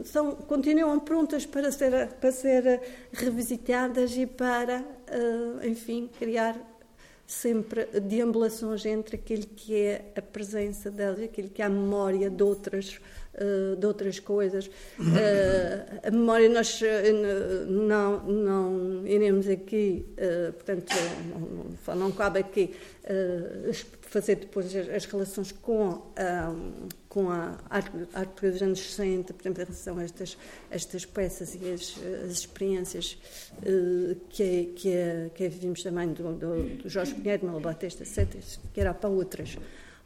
são, 0.06 0.32
continuam 0.32 1.00
prontas 1.00 1.46
para 1.46 1.72
ser, 1.72 2.08
para 2.20 2.32
ser 2.32 2.82
revisitadas 3.14 4.18
e 4.18 4.26
para, 4.26 4.84
enfim, 5.64 6.10
criar 6.18 6.58
sempre 7.28 7.86
deambulações 8.00 8.86
entre 8.86 9.18
aquilo 9.18 9.46
que 9.48 9.76
é 9.76 10.14
a 10.16 10.22
presença 10.22 10.90
delas, 10.90 11.22
aquilo 11.22 11.50
que 11.50 11.62
é 11.62 11.66
a 11.66 11.70
memória 11.70 12.30
de 12.30 12.42
outras, 12.42 13.02
uh, 13.36 13.76
de 13.76 13.86
outras 13.86 14.18
coisas. 14.18 14.68
Uh, 14.68 16.08
a 16.08 16.10
memória 16.10 16.48
nós 16.48 16.80
uh, 16.82 17.70
não, 17.70 18.24
não 18.24 19.06
iremos 19.06 19.50
aqui, 19.50 20.06
portanto, 20.54 20.96
não, 21.86 21.96
não, 21.96 22.12
cabe 22.14 22.40
aqui 22.40 22.74
fazer 24.02 24.36
depois 24.36 24.74
as, 24.74 25.06
relações 25.06 25.52
com, 25.52 26.14
com 27.18 27.32
a 27.32 27.58
arte, 27.72 27.90
dos 28.48 28.62
anos 28.62 28.80
60, 28.80 29.34
por 29.34 29.42
exemplo, 29.42 29.64
em 29.64 29.66
relação 29.66 29.98
a 29.98 30.04
estas, 30.04 30.38
estas 30.70 31.04
peças 31.04 31.56
e 31.56 31.74
as, 31.74 31.96
as 32.24 32.32
experiências 32.32 33.18
uh, 33.58 34.16
que, 34.30 34.44
é, 34.44 34.66
que, 34.76 34.94
é, 34.94 35.32
que 35.34 35.44
é 35.46 35.50
vivimos 35.50 35.82
também 35.82 36.14
do, 36.14 36.32
do, 36.34 36.78
do 36.78 36.88
Jorge 36.88 37.16
Pinheiro, 37.16 37.44
Manuel 37.44 37.64
Batista, 37.64 38.04
etc., 38.04 38.40
que 38.72 38.80
era 38.80 38.94
para 38.94 39.10
outras, 39.10 39.58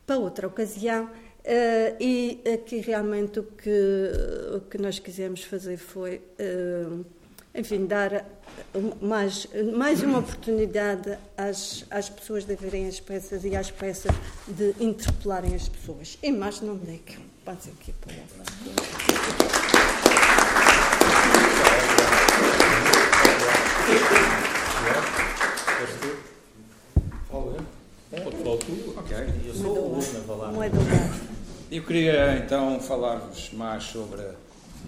para 0.07 0.19
outra 0.19 0.47
ocasião. 0.47 1.07
Uh, 1.07 1.97
e 1.99 2.39
aqui 2.53 2.77
realmente 2.77 3.41
o 3.41 3.43
que, 3.43 4.11
o 4.55 4.61
que 4.61 4.77
nós 4.77 4.97
quisemos 4.97 5.43
fazer 5.43 5.75
foi, 5.75 6.21
uh, 6.39 7.05
enfim, 7.53 7.85
dar 7.85 8.25
mais, 9.01 9.47
mais 9.73 10.01
uma 10.01 10.19
oportunidade 10.19 11.17
às, 11.37 11.85
às 11.91 12.09
pessoas 12.09 12.45
de 12.45 12.55
verem 12.55 12.87
as 12.87 12.99
peças 12.99 13.43
e 13.43 13.55
às 13.55 13.69
peças 13.69 14.11
de 14.47 14.73
interpelarem 14.79 15.53
as 15.53 15.67
pessoas. 15.67 16.17
E 16.23 16.31
mais 16.31 16.61
não 16.61 16.77
digo. 16.77 17.21
Passe 17.43 17.69
aqui 17.69 17.93
Ok, 28.97 29.17
eu 29.45 29.53
sou 29.53 29.77
o 29.77 29.95
Luna 29.95 31.11
Eu 31.71 31.83
queria 31.83 32.37
então 32.37 32.79
falar-vos 32.79 33.51
mais 33.53 33.83
sobre 33.83 34.21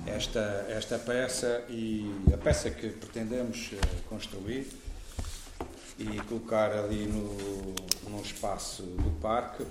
esta, 0.05 0.65
esta 0.69 0.99
peça 0.99 1.63
e 1.69 2.11
a 2.33 2.37
peça 2.37 2.69
que 2.69 2.89
pretendemos 2.89 3.71
eh, 3.73 3.77
construir 4.09 4.67
e 5.97 6.19
colocar 6.27 6.71
ali 6.71 7.05
no, 7.05 7.75
no 8.09 8.21
espaço 8.21 8.83
do 8.83 9.11
parque. 9.21 9.65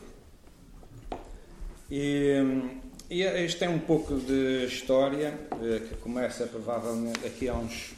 E, 1.91 2.37
e 3.11 3.23
este 3.23 3.59
tem 3.59 3.69
um 3.69 3.79
pouco 3.79 4.19
de 4.19 4.65
história 4.67 5.39
eh, 5.61 5.81
que 5.81 5.97
começa 5.97 6.47
provavelmente 6.47 7.27
aqui 7.27 7.49
há 7.49 7.55
uns 7.55 7.93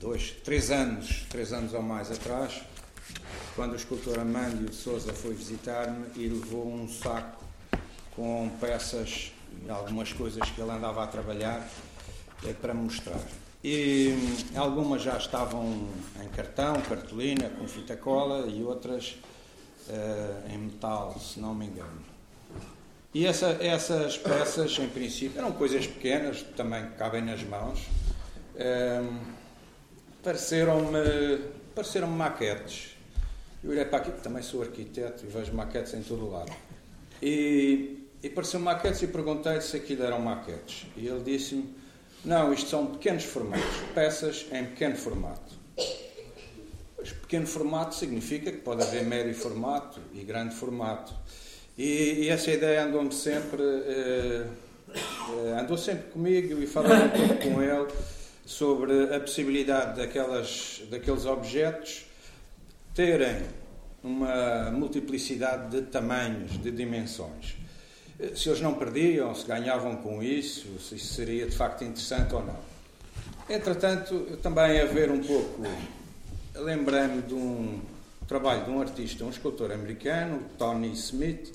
dois, 0.00 0.30
três 0.44 0.70
anos, 0.70 1.26
três 1.28 1.52
anos 1.52 1.74
ou 1.74 1.82
mais 1.82 2.10
atrás, 2.10 2.62
quando 3.54 3.72
o 3.72 3.76
escultor 3.76 4.18
Amândio 4.18 4.68
de 4.68 4.74
Souza 4.74 5.12
foi 5.12 5.34
visitar-me 5.34 6.06
e 6.16 6.28
levou 6.28 6.72
um 6.72 6.88
saco 6.88 7.44
com 8.14 8.48
peças 8.60 9.32
algumas 9.68 10.12
coisas 10.12 10.48
que 10.50 10.60
ele 10.60 10.70
andava 10.70 11.04
a 11.04 11.06
trabalhar 11.06 11.66
é, 12.46 12.52
para 12.52 12.72
mostrar. 12.74 13.20
E 13.62 14.14
hum, 14.16 14.58
algumas 14.58 15.02
já 15.02 15.16
estavam 15.16 15.88
em 16.22 16.28
cartão, 16.28 16.80
cartolina, 16.82 17.50
com 17.50 17.66
fita 17.66 17.96
cola 17.96 18.46
e 18.46 18.62
outras 18.62 19.16
uh, 19.88 20.52
em 20.52 20.58
metal, 20.58 21.18
se 21.18 21.40
não 21.40 21.54
me 21.54 21.66
engano. 21.66 22.00
E 23.12 23.26
essa, 23.26 23.56
essas 23.60 24.16
peças, 24.16 24.78
em 24.78 24.88
princípio, 24.88 25.38
eram 25.38 25.50
coisas 25.52 25.86
pequenas, 25.86 26.42
também 26.56 26.84
que 26.86 26.96
cabem 26.96 27.22
nas 27.22 27.42
mãos. 27.42 27.80
Uh, 28.54 29.18
pareceram-me 30.22 31.58
pareceram 31.74 32.08
maquetes. 32.08 32.96
Eu 33.62 33.70
olhei 33.70 33.84
para 33.84 33.98
aqui, 33.98 34.12
também 34.22 34.42
sou 34.42 34.62
arquiteto 34.62 35.24
e 35.24 35.28
vejo 35.28 35.52
maquetes 35.52 35.94
em 35.94 36.02
todo 36.02 36.26
o 36.26 36.30
lado. 36.30 36.52
E 37.20 37.97
e 38.22 38.28
pareceu 38.28 38.60
maquetes 38.60 39.02
e 39.02 39.06
perguntei 39.06 39.60
se 39.60 39.76
aquilo 39.76 40.04
eram 40.04 40.20
maquetes. 40.20 40.86
E 40.96 41.06
ele 41.06 41.22
disse-me: 41.22 41.74
Não, 42.24 42.52
isto 42.52 42.68
são 42.70 42.86
pequenos 42.86 43.24
formatos, 43.24 43.76
peças 43.94 44.46
em 44.52 44.64
pequeno 44.66 44.96
formato. 44.96 45.56
Mas 46.98 47.12
pequeno 47.12 47.46
formato 47.46 47.94
significa 47.94 48.50
que 48.50 48.58
pode 48.58 48.82
haver 48.82 49.04
médio 49.04 49.34
formato 49.34 50.00
e 50.12 50.24
grande 50.24 50.54
formato. 50.54 51.14
E, 51.76 52.24
e 52.24 52.28
essa 52.28 52.50
ideia 52.50 52.84
andou-me 52.84 53.14
sempre, 53.14 53.62
eh, 53.62 54.46
eh, 54.88 55.60
andou 55.60 55.78
sempre 55.78 56.10
comigo 56.10 56.60
e 56.60 56.66
falei 56.66 56.98
um 56.98 57.08
pouco 57.08 57.36
com 57.36 57.62
ele 57.62 57.86
sobre 58.44 59.14
a 59.14 59.20
possibilidade 59.20 60.00
daquelas, 60.00 60.82
daqueles 60.90 61.24
objetos 61.24 62.04
terem 62.94 63.42
uma 64.02 64.72
multiplicidade 64.72 65.70
de 65.70 65.86
tamanhos, 65.86 66.60
de 66.60 66.72
dimensões. 66.72 67.57
Se 68.34 68.48
eles 68.48 68.60
não 68.60 68.74
perdiam, 68.74 69.34
se 69.34 69.46
ganhavam 69.46 69.96
com 69.96 70.22
isso, 70.22 70.78
se 70.80 70.96
isso 70.96 71.14
seria 71.14 71.46
de 71.46 71.56
facto 71.56 71.84
interessante 71.84 72.34
ou 72.34 72.44
não. 72.44 72.56
Entretanto, 73.48 74.38
também 74.42 74.80
a 74.80 74.84
ver 74.84 75.10
um 75.10 75.22
pouco, 75.22 75.62
lembrei-me 76.54 77.22
de 77.22 77.34
um 77.34 77.80
trabalho 78.26 78.64
de 78.64 78.70
um 78.70 78.80
artista, 78.80 79.24
um 79.24 79.30
escultor 79.30 79.72
americano, 79.72 80.42
Tony 80.58 80.92
Smith, 80.92 81.52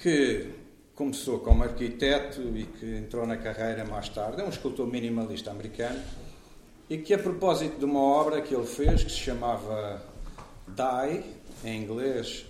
que 0.00 0.50
começou 0.94 1.40
como 1.40 1.64
arquiteto 1.64 2.40
e 2.56 2.64
que 2.64 2.96
entrou 2.96 3.26
na 3.26 3.36
carreira 3.36 3.84
mais 3.84 4.08
tarde. 4.08 4.40
É 4.40 4.44
um 4.44 4.50
escultor 4.50 4.86
minimalista 4.86 5.50
americano 5.50 6.00
e 6.88 6.98
que, 6.98 7.14
a 7.14 7.18
propósito 7.18 7.78
de 7.78 7.84
uma 7.84 8.00
obra 8.00 8.40
que 8.42 8.54
ele 8.54 8.66
fez, 8.66 9.02
que 9.02 9.10
se 9.10 9.18
chamava 9.18 10.02
Die, 10.68 11.24
em 11.64 11.82
inglês, 11.82 12.44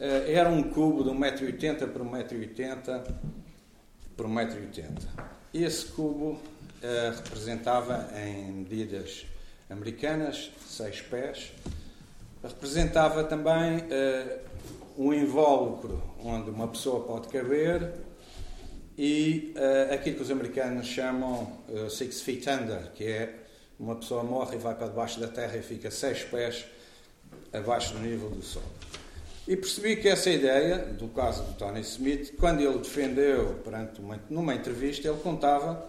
era 0.00 0.48
um 0.48 0.62
cubo 0.62 1.04
de 1.04 1.10
1,80m 1.10 1.88
por 1.88 2.02
1,80m 2.02 3.14
por 4.16 4.26
1,80m. 4.26 5.08
E 5.54 5.64
esse 5.64 5.86
cubo 5.86 6.32
uh, 6.32 7.16
representava, 7.16 8.08
em 8.18 8.52
medidas 8.52 9.26
americanas, 9.70 10.50
6 10.66 11.02
pés, 11.02 11.52
representava 12.42 13.24
também 13.24 13.78
uh, 13.78 14.40
um 14.98 15.14
invólucro 15.14 16.02
onde 16.22 16.50
uma 16.50 16.68
pessoa 16.68 17.04
pode 17.04 17.28
caber 17.28 17.92
e 18.98 19.54
uh, 19.56 19.94
aquilo 19.94 20.16
que 20.16 20.22
os 20.22 20.30
americanos 20.30 20.86
chamam 20.86 21.56
uh, 21.68 21.88
six 21.88 22.20
feet 22.20 22.46
under, 22.50 22.92
que 22.92 23.04
é 23.04 23.34
uma 23.78 23.96
pessoa 23.96 24.22
morre 24.22 24.56
e 24.56 24.58
vai 24.58 24.74
para 24.74 24.88
debaixo 24.88 25.18
da 25.18 25.28
terra 25.28 25.56
e 25.56 25.62
fica 25.62 25.90
seis 25.90 26.22
pés 26.24 26.66
abaixo 27.52 27.94
do 27.94 28.00
nível 28.00 28.28
do 28.28 28.42
sol. 28.42 28.62
E 29.48 29.56
percebi 29.56 29.96
que 29.96 30.08
essa 30.08 30.30
ideia, 30.30 30.78
do 30.78 31.08
caso 31.08 31.42
do 31.42 31.54
Tony 31.54 31.80
Smith, 31.80 32.34
quando 32.38 32.60
ele 32.60 32.78
defendeu 32.78 33.60
perante 33.64 34.00
uma, 34.00 34.20
numa 34.28 34.54
entrevista, 34.54 35.08
ele 35.08 35.18
contava, 35.18 35.88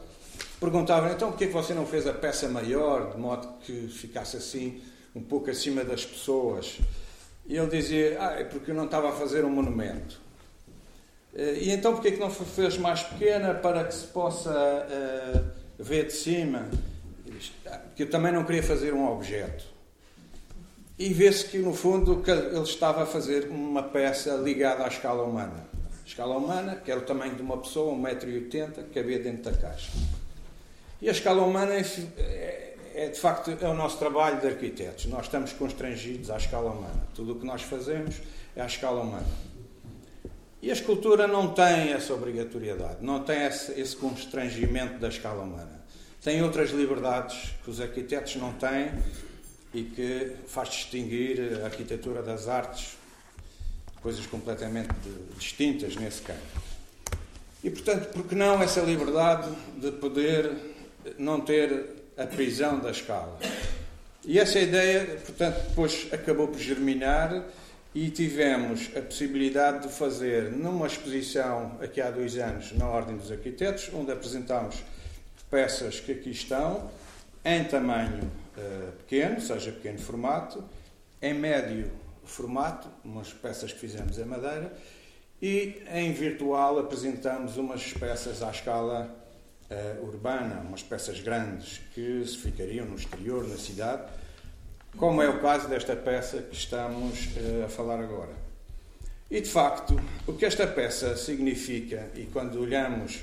perguntava 0.60 1.12
então 1.12 1.30
porquê 1.30 1.48
que 1.48 1.54
você 1.54 1.74
não 1.74 1.86
fez 1.86 2.08
a 2.08 2.14
peça 2.14 2.48
maior, 2.48 3.12
de 3.12 3.18
modo 3.18 3.48
que 3.62 3.88
ficasse 3.90 4.38
assim, 4.38 4.82
um 5.16 5.22
pouco 5.22 5.50
acima 5.50 5.84
das 5.84 6.06
pessoas. 6.06 6.80
E 7.46 7.58
ele 7.58 7.68
dizia, 7.68 8.18
ah, 8.20 8.40
é 8.40 8.44
porque 8.44 8.72
eu 8.72 8.76
não 8.76 8.86
estava 8.86 9.10
a 9.10 9.12
fazer 9.12 9.44
um 9.44 9.50
monumento. 9.50 10.20
Eh, 11.34 11.60
e 11.64 11.72
então 11.72 11.94
porquê 11.94 12.12
que 12.12 12.20
não 12.20 12.30
fez 12.30 12.78
mais 12.78 13.04
pequena 13.04 13.54
para 13.54 13.84
que 13.84 13.94
se 13.94 14.08
possa 14.08 14.52
uh, 14.52 15.84
ver 15.84 16.08
de 16.08 16.14
cima? 16.14 16.70
Ah, 17.66 17.78
porque 17.78 18.04
eu 18.04 18.10
também 18.10 18.32
não 18.32 18.44
queria 18.44 18.64
fazer 18.64 18.94
um 18.94 19.10
objeto. 19.10 19.66
E 21.02 21.12
vê-se 21.14 21.46
que, 21.46 21.58
no 21.58 21.74
fundo, 21.74 22.24
ele 22.28 22.62
estava 22.62 23.02
a 23.02 23.06
fazer 23.08 23.48
uma 23.50 23.82
peça 23.82 24.36
ligada 24.36 24.84
à 24.84 24.88
escala 24.88 25.24
humana. 25.24 25.66
A 26.04 26.08
escala 26.08 26.38
humana, 26.38 26.76
que 26.76 26.92
era 26.92 27.00
o 27.00 27.04
tamanho 27.04 27.34
de 27.34 27.42
uma 27.42 27.58
pessoa, 27.58 27.92
1,80m, 27.96 28.72
que 28.72 29.02
cabia 29.02 29.18
dentro 29.18 29.52
da 29.52 29.58
caixa. 29.58 29.90
E 31.02 31.10
a 31.10 31.12
escala 31.12 31.42
humana 31.42 31.74
é, 31.74 32.76
é, 32.94 33.08
de 33.08 33.20
facto, 33.20 33.50
é 33.50 33.68
o 33.68 33.74
nosso 33.74 33.98
trabalho 33.98 34.40
de 34.42 34.46
arquitetos. 34.46 35.08
Nós 35.08 35.24
estamos 35.24 35.54
constrangidos 35.54 36.30
à 36.30 36.38
escala 36.38 36.70
humana. 36.70 37.02
Tudo 37.16 37.32
o 37.32 37.40
que 37.40 37.48
nós 37.48 37.64
fazemos 37.64 38.18
é 38.56 38.62
à 38.62 38.68
escala 38.68 39.02
humana. 39.02 39.26
E 40.62 40.70
a 40.70 40.74
escultura 40.74 41.26
não 41.26 41.52
tem 41.52 41.94
essa 41.94 42.14
obrigatoriedade, 42.14 42.98
não 43.02 43.24
tem 43.24 43.42
esse, 43.48 43.72
esse 43.72 43.96
constrangimento 43.96 45.00
da 45.00 45.08
escala 45.08 45.42
humana. 45.42 45.82
Tem 46.24 46.44
outras 46.44 46.70
liberdades 46.70 47.56
que 47.64 47.72
os 47.72 47.82
arquitetos 47.82 48.36
não 48.36 48.54
têm 48.54 48.92
e 49.74 49.84
que 49.84 50.36
faz 50.48 50.70
distinguir 50.70 51.62
a 51.62 51.66
arquitetura 51.66 52.22
das 52.22 52.48
artes, 52.48 52.98
coisas 54.02 54.26
completamente 54.26 54.94
distintas 55.38 55.96
nesse 55.96 56.22
campo. 56.22 56.62
E, 57.64 57.70
portanto, 57.70 58.12
por 58.12 58.28
que 58.28 58.36
não 58.36 58.62
essa 58.62 58.82
liberdade 58.82 59.50
de 59.78 59.92
poder 59.92 60.52
não 61.18 61.42
ter 61.42 62.04
a 62.18 62.26
prisão 62.26 62.80
da 62.80 62.92
escala? 62.92 63.40
E 64.26 64.40
essa 64.40 64.60
ideia, 64.60 65.20
portanto, 65.26 65.70
depois 65.70 66.08
acabou 66.12 66.48
por 66.48 66.60
germinar 66.60 67.44
e 67.94 68.10
tivemos 68.10 68.90
a 68.96 69.02
possibilidade 69.02 69.88
de 69.88 69.94
fazer 69.94 70.52
numa 70.52 70.88
exposição 70.88 71.78
aqui 71.82 72.02
há 72.02 72.10
dois 72.10 72.38
anos 72.38 72.72
na 72.74 72.88
Ordem 72.88 73.18
dos 73.18 73.32
Arquitetos, 73.32 73.90
onde 73.94 74.12
apresentámos 74.12 74.84
peças 75.50 76.00
que 76.00 76.12
aqui 76.12 76.32
estão, 76.32 76.90
em 77.44 77.64
tamanho 77.64 78.32
uh, 78.58 78.92
pequeno, 79.00 79.40
seja 79.42 79.72
pequeno 79.72 80.00
formato, 80.00 80.64
em 81.22 81.34
médio 81.34 81.92
formato, 82.24 82.88
umas 83.04 83.32
peças 83.34 83.72
que 83.74 83.80
fizemos 83.80 84.18
em 84.18 84.26
madeira, 84.26 84.74
e 85.42 85.82
em 85.92 86.12
virtual 86.14 86.80
apresentamos 86.80 87.58
umas 87.58 87.94
peças 87.94 88.44
à 88.44 88.52
escala 88.52 89.14
uh, 89.70 90.06
urbana, 90.06 90.62
umas 90.62 90.84
peças 90.84 91.20
grandes 91.20 91.82
que 91.94 92.24
se 92.26 92.38
ficariam 92.38 92.86
no 92.86 92.96
exterior, 92.96 93.48
na 93.48 93.58
cidade, 93.58 94.04
como 94.98 95.22
é 95.22 95.30
o 95.30 95.40
caso 95.40 95.68
desta 95.68 95.96
peça 95.96 96.42
que 96.42 96.56
estamos 96.56 97.28
uh, 97.28 97.66
a 97.66 97.70
falar 97.70 98.00
agora. 98.00 98.34
E 99.30 99.40
de 99.40 99.50
facto, 99.50 100.00
o 100.28 100.34
que 100.34 100.46
esta 100.46 100.68
peça 100.68 101.16
significa, 101.16 102.10
e 102.16 102.26
quando 102.26 102.60
olhamos 102.60 103.22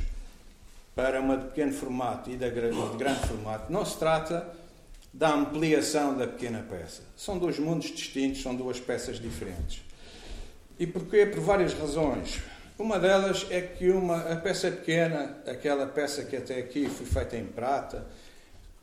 para 0.96 1.20
uma 1.20 1.36
de 1.36 1.44
pequeno 1.48 1.72
formato 1.72 2.30
e 2.30 2.36
de 2.36 2.50
grande 2.50 3.28
formato, 3.28 3.70
não 3.70 3.84
se 3.84 3.98
trata 3.98 4.57
da 5.12 5.34
ampliação 5.34 6.16
da 6.16 6.26
pequena 6.26 6.64
peça. 6.68 7.02
São 7.16 7.38
dois 7.38 7.58
mundos 7.58 7.90
distintos, 7.90 8.42
são 8.42 8.54
duas 8.54 8.78
peças 8.78 9.18
diferentes. 9.18 9.82
E 10.78 10.86
porquê? 10.86 11.26
Por 11.26 11.40
várias 11.40 11.74
razões. 11.74 12.40
Uma 12.78 12.98
delas 12.98 13.46
é 13.50 13.60
que 13.60 13.90
uma, 13.90 14.32
a 14.32 14.36
peça 14.36 14.70
pequena, 14.70 15.36
aquela 15.46 15.86
peça 15.86 16.24
que 16.24 16.36
até 16.36 16.58
aqui 16.58 16.88
foi 16.88 17.06
feita 17.06 17.36
em 17.36 17.44
prata, 17.44 18.06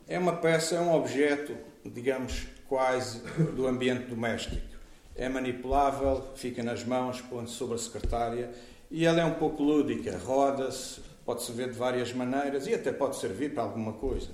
é 0.06 0.18
uma 0.18 0.36
peça, 0.36 0.74
é 0.74 0.80
um 0.80 0.94
objeto, 0.94 1.56
digamos, 1.84 2.46
quase 2.68 3.22
do 3.56 3.66
ambiente 3.66 4.04
doméstico. 4.06 4.76
É 5.14 5.28
manipulável, 5.28 6.22
fica 6.36 6.62
nas 6.62 6.84
mãos, 6.84 7.22
põe-se 7.22 7.52
sobre 7.52 7.76
a 7.76 7.78
secretária 7.78 8.50
e 8.90 9.06
ela 9.06 9.20
é 9.20 9.24
um 9.24 9.34
pouco 9.34 9.62
lúdica, 9.62 10.16
roda-se, 10.18 11.00
pode-se 11.24 11.50
ver 11.52 11.70
de 11.70 11.78
várias 11.78 12.12
maneiras 12.12 12.66
e 12.66 12.74
até 12.74 12.92
pode 12.92 13.16
servir 13.16 13.54
para 13.54 13.62
alguma 13.62 13.94
coisa. 13.94 14.28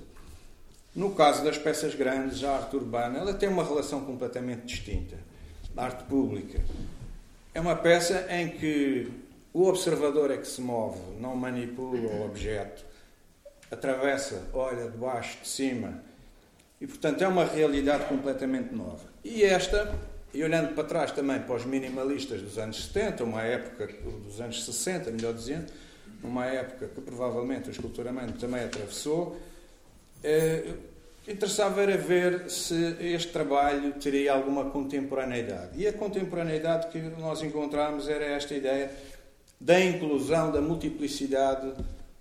No 0.95 1.15
caso 1.15 1.43
das 1.43 1.57
peças 1.57 1.95
grandes, 1.95 2.43
a 2.43 2.55
arte 2.55 2.75
urbana, 2.75 3.17
ela 3.17 3.33
tem 3.33 3.49
uma 3.49 3.63
relação 3.63 4.05
completamente 4.05 4.65
distinta. 4.65 5.17
A 5.75 5.85
arte 5.85 6.03
pública 6.03 6.59
é 7.53 7.59
uma 7.59 7.75
peça 7.75 8.27
em 8.29 8.49
que 8.49 9.11
o 9.51 9.67
observador 9.67 10.29
é 10.29 10.37
que 10.37 10.47
se 10.47 10.61
move, 10.61 10.99
não 11.19 11.35
manipula 11.35 12.09
o 12.09 12.25
objeto, 12.25 12.85
atravessa, 13.71 14.49
olha 14.53 14.89
de 14.89 14.97
baixo, 14.97 15.39
de 15.41 15.47
cima. 15.47 16.03
E, 16.79 16.85
portanto, 16.85 17.23
é 17.23 17.27
uma 17.27 17.45
realidade 17.45 18.05
completamente 18.05 18.73
nova. 18.73 19.07
E 19.23 19.43
esta, 19.43 19.93
e 20.31 20.43
olhando 20.43 20.75
para 20.75 20.83
trás 20.83 21.11
também 21.11 21.39
para 21.39 21.55
os 21.55 21.65
minimalistas 21.65 22.41
dos 22.41 22.57
anos 22.57 22.85
70, 22.85 23.23
uma 23.23 23.41
época 23.41 23.87
dos 24.25 24.39
anos 24.39 24.63
60, 24.63 25.09
melhor 25.09 25.33
dizendo, 25.33 25.71
numa 26.21 26.45
época 26.45 26.87
que 26.87 27.01
provavelmente 27.01 27.69
o 27.69 27.71
esculturamento 27.71 28.33
também 28.39 28.63
atravessou, 28.63 29.39
interessava 31.27 31.81
era 31.81 31.97
ver 31.97 32.49
se 32.49 32.95
este 32.99 33.31
trabalho 33.31 33.93
teria 33.93 34.33
alguma 34.33 34.69
contemporaneidade. 34.69 35.79
E 35.79 35.87
a 35.87 35.93
contemporaneidade 35.93 36.87
que 36.87 36.99
nós 37.19 37.41
encontramos 37.41 38.07
era 38.07 38.25
esta 38.25 38.53
ideia 38.53 38.91
da 39.59 39.79
inclusão 39.79 40.51
da 40.51 40.61
multiplicidade 40.61 41.73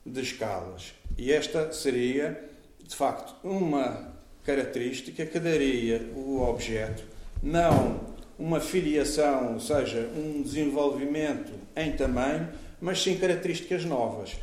de 0.06 0.20
escalas. 0.20 0.94
E 1.18 1.32
esta 1.32 1.72
seria, 1.72 2.48
de 2.82 2.94
facto, 2.94 3.34
uma 3.42 4.12
característica 4.44 5.24
que 5.26 5.38
daria 5.38 6.02
o 6.14 6.40
objeto 6.42 7.02
não 7.42 8.12
uma 8.38 8.60
filiação, 8.60 9.54
ou 9.54 9.60
seja, 9.60 10.08
um 10.16 10.42
desenvolvimento 10.42 11.52
em 11.76 11.92
tamanho, 11.92 12.48
mas 12.80 13.02
sim 13.02 13.16
características 13.16 13.84
novas. 13.84 14.36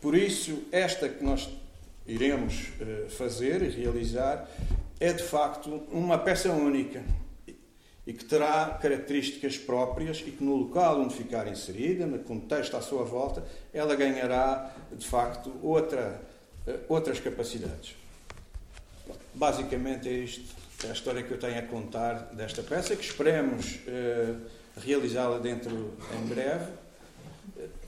Por 0.00 0.16
isso, 0.16 0.62
esta 0.70 1.08
que 1.08 1.24
nós 1.24 1.48
iremos 2.06 2.68
eh, 2.80 3.06
fazer 3.08 3.62
e 3.62 3.68
realizar 3.68 4.48
é 4.98 5.12
de 5.12 5.22
facto 5.22 5.82
uma 5.90 6.18
peça 6.18 6.50
única 6.50 7.02
e 8.06 8.12
que 8.12 8.24
terá 8.24 8.78
características 8.82 9.56
próprias 9.56 10.20
e 10.26 10.32
que 10.32 10.42
no 10.42 10.56
local 10.56 11.00
onde 11.00 11.14
ficar 11.14 11.46
inserida, 11.46 12.04
no 12.04 12.18
contexto 12.18 12.76
à 12.76 12.82
sua 12.82 13.04
volta, 13.04 13.44
ela 13.72 13.94
ganhará 13.94 14.74
de 14.90 15.06
facto 15.06 15.52
outra, 15.62 16.20
eh, 16.66 16.80
outras 16.88 17.20
capacidades. 17.20 17.94
Basicamente 19.34 20.08
é 20.08 20.12
isto, 20.12 20.54
é 20.84 20.90
a 20.90 20.92
história 20.92 21.22
que 21.22 21.30
eu 21.30 21.38
tenho 21.38 21.58
a 21.58 21.62
contar 21.62 22.32
desta 22.34 22.62
peça, 22.62 22.96
que 22.96 23.04
esperemos 23.04 23.78
eh, 23.86 24.34
realizá-la 24.76 25.38
dentro 25.38 25.94
em 26.16 26.26
breve 26.26 26.81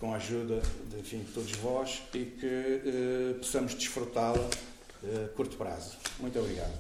com 0.05 0.13
a 0.13 0.17
ajuda 0.17 0.61
de, 0.91 1.01
enfim, 1.01 1.21
de 1.21 1.33
todos 1.33 1.51
vós 1.53 2.03
e 2.13 2.27
que 2.27 2.47
eh, 2.47 3.35
possamos 3.39 3.75
desfrutá-la 3.75 4.47
a 5.03 5.29
curto 5.29 5.57
prazo. 5.57 5.97
Muito 6.21 6.39
obrigado. 6.39 6.73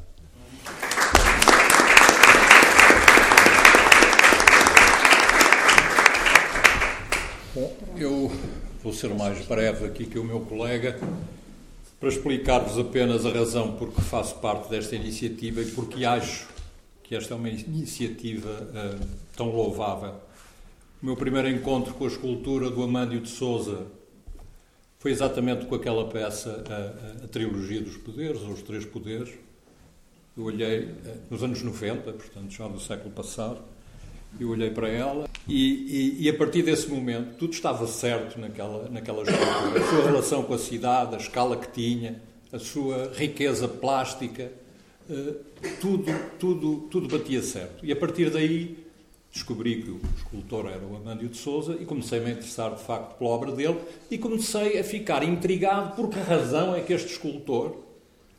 Bom, 7.55 7.77
Eu 7.97 8.31
vou 8.83 8.93
ser 8.93 9.15
mais 9.15 9.47
breve 9.47 9.87
aqui 9.87 10.05
que 10.05 10.19
o 10.19 10.25
meu 10.25 10.41
colega 10.41 11.01
para 11.99 12.11
explicar-vos 12.11 12.79
apenas 12.79 13.25
a 13.25 13.31
razão 13.31 13.73
por 13.77 13.91
que 13.91 14.03
faço 14.03 14.35
parte 14.35 14.69
desta 14.69 14.95
iniciativa 14.97 15.63
e 15.63 15.71
porque 15.71 16.05
acho 16.05 16.47
que 17.03 17.17
esta 17.17 17.33
é 17.33 17.37
uma 17.39 17.49
iniciativa 17.49 18.51
uh, 18.51 19.07
tão 19.35 19.49
louvável. 19.49 20.15
O 21.05 21.07
meu 21.07 21.17
primeiro 21.17 21.51
encontro 21.51 21.93
com 21.93 22.05
a 22.05 22.09
escultura 22.09 22.71
do 22.71 22.83
Amândio 22.83 23.21
de 23.21 23.29
Souza 23.29 23.89
foi 24.99 25.11
exatamente 25.11 25.67
com 25.67 25.75
aquela 25.75 26.09
peça, 26.09 26.65
a, 26.67 27.21
a, 27.23 27.25
a 27.27 27.29
Trilogia 27.29 27.83
dos 27.83 27.99
Poderes, 27.99 28.41
ou 28.41 28.53
Os 28.53 28.63
Três 28.63 28.87
Poderes. 28.87 29.29
Eu 30.35 30.45
olhei 30.45 30.85
uh, 30.85 30.95
nos 31.31 31.43
anos 31.43 31.63
90, 31.63 32.11
portanto 32.11 32.51
já 32.51 32.67
do 32.67 32.81
século 32.81 33.11
passado, 33.11 33.61
eu 34.41 34.49
olhei 34.49 34.71
para 34.71 34.89
ela 34.89 35.29
e, 35.47 36.17
e, 36.17 36.23
e, 36.23 36.31
a 36.31 36.33
partir 36.33 36.63
desse 36.63 36.89
momento 36.89 37.37
tudo 37.37 37.53
estava 37.53 37.87
certo 37.87 38.41
naquela, 38.41 38.89
naquela 38.89 39.25
escultura. 39.25 39.85
A 39.85 39.91
sua 39.91 40.05
relação 40.07 40.43
com 40.43 40.55
a 40.55 40.59
cidade, 40.59 41.17
a 41.17 41.19
escala 41.19 41.59
que 41.59 41.71
tinha, 41.71 42.23
a 42.51 42.59
sua 42.59 43.13
riqueza 43.15 43.69
plástica, 43.69 44.51
uh, 45.11 45.35
tudo, 45.83 46.07
tudo, 46.39 46.89
tudo 46.91 47.09
batia 47.09 47.43
certo. 47.43 47.85
E 47.85 47.93
a 47.93 47.97
partir 47.97 48.31
daí 48.31 48.84
descobri 49.35 49.83
que 49.83 49.91
o 49.91 50.01
escultor 50.17 50.67
era 50.67 50.87
o 50.87 50.97
Amândio 50.97 51.29
de 51.29 51.37
Souza 51.37 51.77
e 51.81 51.85
comecei 51.85 52.21
-me 52.21 52.27
a 52.27 52.31
interessar 52.31 52.73
de 52.73 52.81
facto 52.81 53.19
pela 53.19 53.31
obra 53.31 53.51
dele 53.51 53.81
e 54.09 54.17
comecei 54.17 54.79
a 54.79 54.85
ficar 54.85 55.25
intrigado 55.25 55.97
por 55.97 56.09
que 56.09 56.21
razão 56.21 56.73
é 56.73 56.81
que 56.81 56.93
este 56.93 57.11
escultor, 57.11 57.77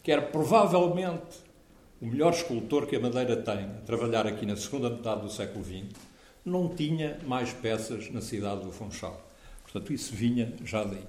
que 0.01 0.09
era 0.09 0.21
provavelmente 0.21 1.43
o 2.01 2.05
melhor 2.05 2.31
escultor 2.31 2.87
que 2.87 2.95
a 2.95 2.99
Madeira 2.99 3.35
tem 3.35 3.65
a 3.65 3.81
trabalhar 3.85 4.25
aqui 4.25 4.45
na 4.45 4.55
segunda 4.55 4.89
metade 4.89 5.21
do 5.21 5.29
século 5.29 5.65
XX, 5.65 5.83
não 6.45 6.69
tinha 6.69 7.17
mais 7.27 7.51
peças 7.51 8.09
na 8.09 8.21
cidade 8.21 8.61
do 8.61 8.71
Funchal. 8.71 9.21
Portanto, 9.63 9.91
isso 9.91 10.15
vinha 10.15 10.53
já 10.63 10.83
daí. 10.83 11.03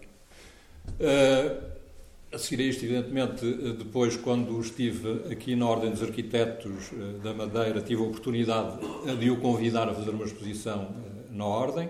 Uh, 0.99 1.76
a 2.33 2.39
seguir 2.39 2.63
a 2.63 2.67
isto, 2.67 2.85
evidentemente, 2.85 3.45
depois, 3.75 4.17
quando 4.17 4.61
estive 4.61 5.33
aqui 5.33 5.55
na 5.55 5.69
Ordem 5.69 5.91
dos 5.91 6.03
Arquitetos 6.03 6.91
uh, 6.93 7.19
da 7.23 7.33
Madeira, 7.33 7.81
tive 7.81 8.03
a 8.03 8.05
oportunidade 8.05 8.79
de 9.19 9.31
o 9.31 9.41
convidar 9.41 9.89
a 9.89 9.95
fazer 9.95 10.11
uma 10.11 10.25
exposição 10.25 10.85
uh, 10.85 11.35
na 11.35 11.45
Ordem, 11.47 11.89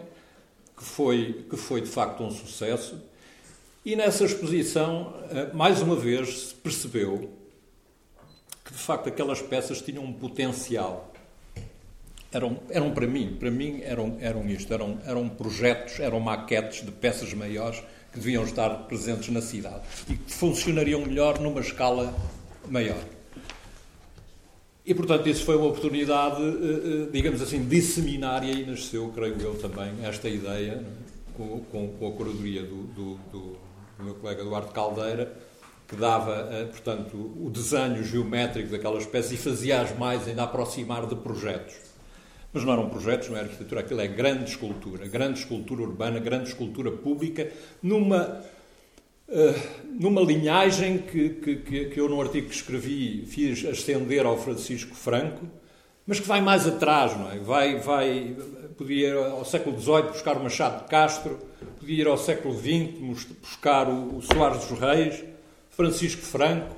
que 0.77 0.85
foi, 0.85 1.45
que 1.49 1.57
foi 1.57 1.81
de 1.81 1.89
facto 1.89 2.23
um 2.23 2.31
sucesso. 2.31 3.01
E 3.85 3.97
nessa 3.97 4.25
exposição, 4.25 5.15
mais 5.55 5.81
uma 5.81 5.95
vez, 5.95 6.49
se 6.49 6.55
percebeu 6.55 7.31
que 8.65 8.73
de 8.73 8.79
facto 8.79 9.09
aquelas 9.09 9.41
peças 9.41 9.81
tinham 9.81 10.03
um 10.03 10.13
potencial. 10.13 11.13
Eram, 12.33 12.59
eram 12.69 12.91
para 12.91 13.07
mim, 13.07 13.37
para 13.39 13.49
mim 13.49 13.81
eram, 13.85 14.19
eram 14.21 14.47
isto, 14.49 14.75
eram, 14.75 14.99
eram 15.07 15.29
projetos, 15.29 16.01
eram 16.01 16.19
maquetes 16.19 16.85
de 16.85 16.91
peças 16.91 17.33
maiores 17.33 17.81
que 18.17 18.21
deviam 18.21 18.45
estar 18.45 18.71
presentes 18.89 19.29
na 19.29 19.43
cidade 19.43 19.83
e 20.09 20.17
que 20.17 20.33
funcionariam 20.33 21.03
melhor 21.03 21.39
numa 21.39 21.61
escala 21.61 22.15
maior. 22.67 23.05
E, 24.87 24.95
portanto, 24.95 25.29
isso 25.29 25.45
foi 25.45 25.57
uma 25.57 25.67
oportunidade, 25.67 26.43
eh, 26.43 26.47
eh, 26.47 27.09
digamos 27.13 27.43
assim, 27.43 27.67
disseminária 27.69 28.51
e 28.51 28.65
nasceu, 28.65 29.13
creio 29.15 29.37
eu, 29.39 29.55
também 29.57 29.93
esta 30.03 30.29
ideia, 30.29 30.83
é? 30.83 31.07
com, 31.37 32.07
a 32.07 32.17
curadoria 32.17 32.63
do, 32.63 32.85
do, 32.85 33.15
do, 33.31 33.57
do 33.99 34.05
meu 34.05 34.15
colega 34.15 34.41
Eduardo 34.41 34.73
Caldeira, 34.73 35.37
que 35.87 35.97
dava, 35.97 36.49
eh, 36.53 36.65
portanto, 36.67 37.17
o 37.17 37.51
desenho 37.51 38.03
geométrico 38.03 38.71
daquela 38.71 38.99
espécie 38.99 39.35
e 39.35 39.37
fazia-as 39.37 39.97
mais 39.99 40.27
ainda 40.27 40.45
aproximar 40.45 41.07
de 41.07 41.17
projetos. 41.17 41.86
Mas 42.57 42.65
não 42.65 42.73
eram 42.73 42.89
projetos, 42.89 43.29
não 43.29 43.37
é 43.37 43.41
arquitetura, 43.41 43.83
aquilo 43.83 44.01
é 44.01 44.09
grande 44.09 44.49
escultura, 44.49 45.07
grande 45.07 45.41
escultura 45.41 45.83
urbana, 45.83 46.19
grande 46.19 46.49
escultura 46.49 46.91
pública, 46.91 47.53
numa, 47.83 48.41
uh, 49.29 49.55
numa 50.01 50.23
linhagem 50.23 50.97
que, 50.97 51.29
que, 51.29 51.85
que 51.85 52.01
eu, 52.01 52.09
no 52.09 52.19
artigo 52.19 52.49
que 52.49 52.55
escrevi, 52.55 53.27
fiz 53.27 53.63
ascender 53.67 54.25
ao 54.25 54.39
Francisco 54.39 54.95
Franco, 54.95 55.47
mas 56.07 56.19
que 56.19 56.27
vai 56.27 56.41
mais 56.41 56.67
atrás, 56.67 57.15
não 57.15 57.31
é? 57.31 57.37
Vai, 57.41 57.79
vai, 57.79 58.35
podia 58.79 59.09
ir 59.09 59.17
ao 59.19 59.45
século 59.45 59.79
XVIII 59.79 60.03
buscar 60.05 60.39
o 60.39 60.43
Machado 60.43 60.85
de 60.85 60.89
Castro, 60.89 61.39
podia 61.79 62.01
ir 62.01 62.07
ao 62.07 62.17
século 62.17 62.55
XX 62.55 63.27
buscar 63.43 63.87
o, 63.87 64.17
o 64.17 64.23
Soares 64.23 64.65
dos 64.65 64.79
Reis, 64.79 65.23
Francisco 65.73 66.23
Franco, 66.23 66.75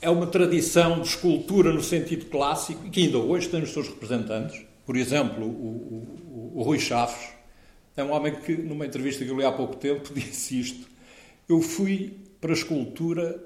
é 0.00 0.08
uma 0.08 0.26
tradição 0.26 1.02
de 1.02 1.08
escultura 1.08 1.70
no 1.70 1.82
sentido 1.82 2.24
clássico 2.30 2.88
que 2.88 3.02
ainda 3.02 3.18
hoje 3.18 3.46
tem 3.46 3.62
os 3.62 3.74
seus 3.74 3.86
representantes. 3.86 4.69
Por 4.90 4.96
exemplo, 4.96 5.46
o, 5.46 6.52
o, 6.52 6.52
o 6.56 6.62
Rui 6.64 6.80
Chaves 6.80 7.28
é 7.96 8.02
um 8.02 8.10
homem 8.10 8.34
que, 8.34 8.56
numa 8.56 8.84
entrevista 8.84 9.24
que 9.24 9.30
eu 9.30 9.36
li 9.36 9.44
há 9.44 9.52
pouco 9.52 9.76
tempo, 9.76 10.10
disse 10.12 10.58
isto. 10.58 10.88
Eu 11.48 11.62
fui 11.62 12.18
para 12.40 12.50
a 12.50 12.54
escultura 12.54 13.40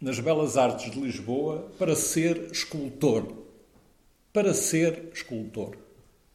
nas 0.00 0.20
Belas 0.20 0.56
Artes 0.56 0.92
de 0.92 1.00
Lisboa 1.00 1.72
para 1.76 1.96
ser 1.96 2.52
escultor. 2.52 3.34
Para 4.32 4.54
ser 4.54 5.10
escultor. 5.12 5.76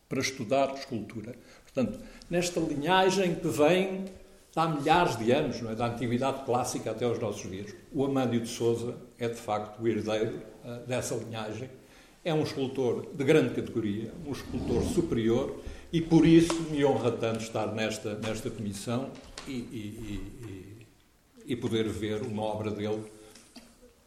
Para 0.10 0.20
estudar 0.20 0.74
escultura. 0.74 1.34
Portanto, 1.64 1.98
nesta 2.30 2.60
linhagem 2.60 3.36
que 3.36 3.48
vem 3.48 4.04
há 4.54 4.68
milhares 4.68 5.18
de 5.18 5.32
anos, 5.32 5.62
não 5.62 5.72
é? 5.72 5.76
da 5.76 5.86
antiguidade 5.86 6.44
clássica 6.44 6.92
até 6.92 7.06
aos 7.06 7.20
nossos 7.20 7.50
dias. 7.50 7.74
O 7.90 8.04
Amândio 8.04 8.42
de 8.42 8.50
Souza 8.50 8.98
é, 9.18 9.30
de 9.30 9.36
facto, 9.36 9.82
o 9.82 9.88
herdeiro 9.88 10.42
uh, 10.66 10.86
dessa 10.86 11.16
linhagem. 11.16 11.70
É 12.26 12.34
um 12.34 12.42
escultor 12.42 13.06
de 13.14 13.24
grande 13.24 13.54
categoria, 13.54 14.12
um 14.26 14.32
escultor 14.32 14.82
superior, 14.82 15.62
e 15.94 16.02
por 16.02 16.26
isso 16.26 16.60
me 16.72 16.84
honra 16.84 17.12
tanto 17.12 17.42
estar 17.42 17.68
nesta, 17.68 18.16
nesta 18.16 18.50
comissão 18.50 19.12
e, 19.48 19.52
e, 19.52 20.82
e, 21.46 21.54
e 21.54 21.56
poder 21.56 21.88
ver 21.88 22.24
uma 22.24 22.42
obra 22.42 22.72
dele, 22.72 23.04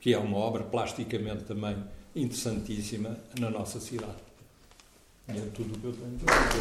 que 0.00 0.12
é 0.12 0.18
uma 0.18 0.36
obra 0.36 0.64
plasticamente 0.64 1.44
também 1.44 1.76
interessantíssima 2.12 3.16
na 3.38 3.50
nossa 3.50 3.78
cidade. 3.78 4.18
E 5.32 5.38
é 5.38 5.48
tudo 5.54 5.76
o 5.76 5.78
que 5.78 5.86
eu 5.86 5.92
tenho 5.92 6.18
para 6.18 6.48
dizer. 6.48 6.58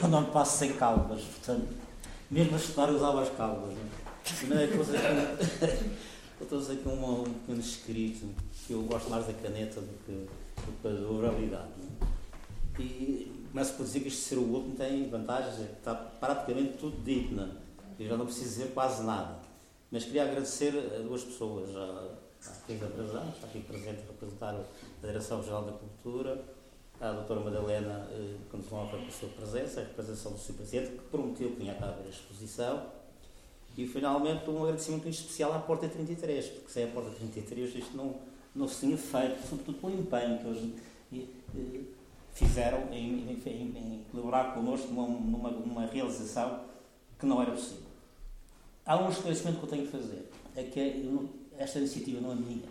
eu 0.00 0.08
não 0.08 0.26
passo 0.26 0.58
sem 0.58 0.74
calvas, 0.74 1.22
portanto, 1.22 1.85
mesmo 2.30 2.54
a 2.54 2.58
estudar 2.58 2.90
usava 2.90 3.22
as 3.22 3.30
calvas. 3.30 3.74
Não 4.48 4.58
é? 4.58 4.66
Trouxe 6.48 6.72
aqui, 6.72 6.82
eu 6.84 6.92
aqui 6.92 7.00
um, 7.00 7.20
um 7.22 7.24
pequeno 7.24 7.60
escrito 7.60 8.28
que 8.66 8.72
eu 8.72 8.82
gosto 8.82 9.08
mais 9.08 9.26
da 9.26 9.32
caneta 9.32 9.80
do 9.80 9.92
que, 10.04 10.12
do 10.12 10.82
que 10.82 10.88
da 10.88 11.08
oralidade. 11.08 11.70
É? 12.78 12.82
E 12.82 13.46
começo 13.50 13.72
por 13.74 13.84
dizer 13.84 14.00
que 14.00 14.08
este 14.08 14.20
ser 14.20 14.36
o 14.36 14.42
último 14.42 14.76
tem 14.76 15.08
vantagens, 15.08 15.58
é 15.60 15.72
está 15.72 15.94
praticamente 15.94 16.76
tudo 16.78 17.02
dito, 17.02 17.34
não? 17.34 17.50
eu 17.98 18.06
já 18.06 18.16
não 18.16 18.26
preciso 18.26 18.48
dizer 18.50 18.74
quase 18.74 19.02
nada. 19.02 19.38
Mas 19.90 20.04
queria 20.04 20.24
agradecer 20.24 20.74
a 20.94 20.98
duas 20.98 21.24
pessoas, 21.24 21.74
a, 21.74 21.80
a 21.80 22.52
Rita 22.68 22.86
Brazão, 22.86 23.28
está 23.30 23.46
aqui 23.46 23.60
presente 23.60 24.02
a 24.02 24.12
representar 24.12 24.54
a 25.02 25.06
Direção-Geral 25.06 25.64
da 25.64 25.72
Cultura, 25.72 26.44
à 27.00 27.12
doutora 27.12 27.40
Madalena 27.40 28.08
eh, 28.10 28.36
continuava 28.50 28.96
com 28.96 29.06
a 29.06 29.10
sua 29.10 29.28
presença, 29.28 29.80
a 29.80 29.84
representação 29.84 30.32
do 30.32 30.38
Sr. 30.38 30.54
Presidente, 30.54 30.92
que 30.92 31.04
prometeu 31.04 31.50
que 31.50 31.56
vinha 31.56 31.72
a 31.72 31.88
haver 31.88 32.06
a 32.06 32.08
exposição. 32.08 32.86
E 33.76 33.86
finalmente 33.86 34.48
um 34.48 34.62
agradecimento 34.62 35.06
especial 35.08 35.52
à 35.52 35.58
Porta 35.58 35.86
33, 35.86 36.46
porque 36.46 36.70
sem 36.70 36.84
a 36.84 36.86
Porta 36.88 37.10
33 37.10 37.74
isto 37.74 37.96
não, 37.96 38.14
não 38.54 38.66
se 38.66 38.86
tinha 38.86 38.96
feito, 38.96 39.46
sobretudo 39.46 39.78
pelo 39.78 40.00
empenho 40.00 40.38
que 40.38 40.46
eles 40.46 40.74
eh, 41.12 41.80
fizeram 42.32 42.90
em, 42.92 43.30
em, 43.30 44.04
colaborar 44.10 44.54
connosco 44.54 44.88
numa, 44.88 45.50
numa, 45.50 45.86
realização 45.86 46.60
que 47.18 47.26
não 47.26 47.42
era 47.42 47.50
possível. 47.50 47.84
Há 48.86 48.96
um 48.96 49.10
esclarecimento 49.10 49.58
que 49.58 49.64
eu 49.64 49.70
tenho 49.70 49.86
que 49.86 49.92
fazer, 49.92 50.30
é 50.54 50.62
que 50.62 51.28
esta 51.58 51.78
iniciativa 51.78 52.20
não 52.20 52.32
é 52.32 52.34
minha 52.34 52.62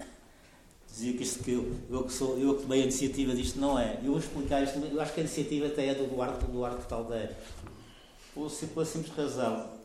dizia 0.87 1.13
que 1.13 1.23
isto 1.23 1.43
que 1.43 1.51
eu, 1.51 1.73
eu 1.89 2.03
que 2.03 2.13
sou, 2.13 2.37
eu 2.37 2.55
que 2.55 2.63
tomei 2.63 2.81
a 2.81 2.83
iniciativa 2.83 3.35
disto 3.35 3.59
não 3.59 3.77
é. 3.77 3.99
Eu 4.03 4.11
vou 4.11 4.19
explicar 4.19 4.63
isto, 4.63 4.79
eu 4.79 5.01
acho 5.01 5.13
que 5.13 5.19
a 5.19 5.23
iniciativa 5.23 5.67
até 5.67 5.87
é 5.87 5.95
do 5.95 6.07
Duarte, 6.07 6.45
do 6.45 6.51
Duarte 6.51 6.85
Caldeira. 6.87 7.37
Pela 8.33 8.49
simples 8.49 9.15
razão 9.15 9.75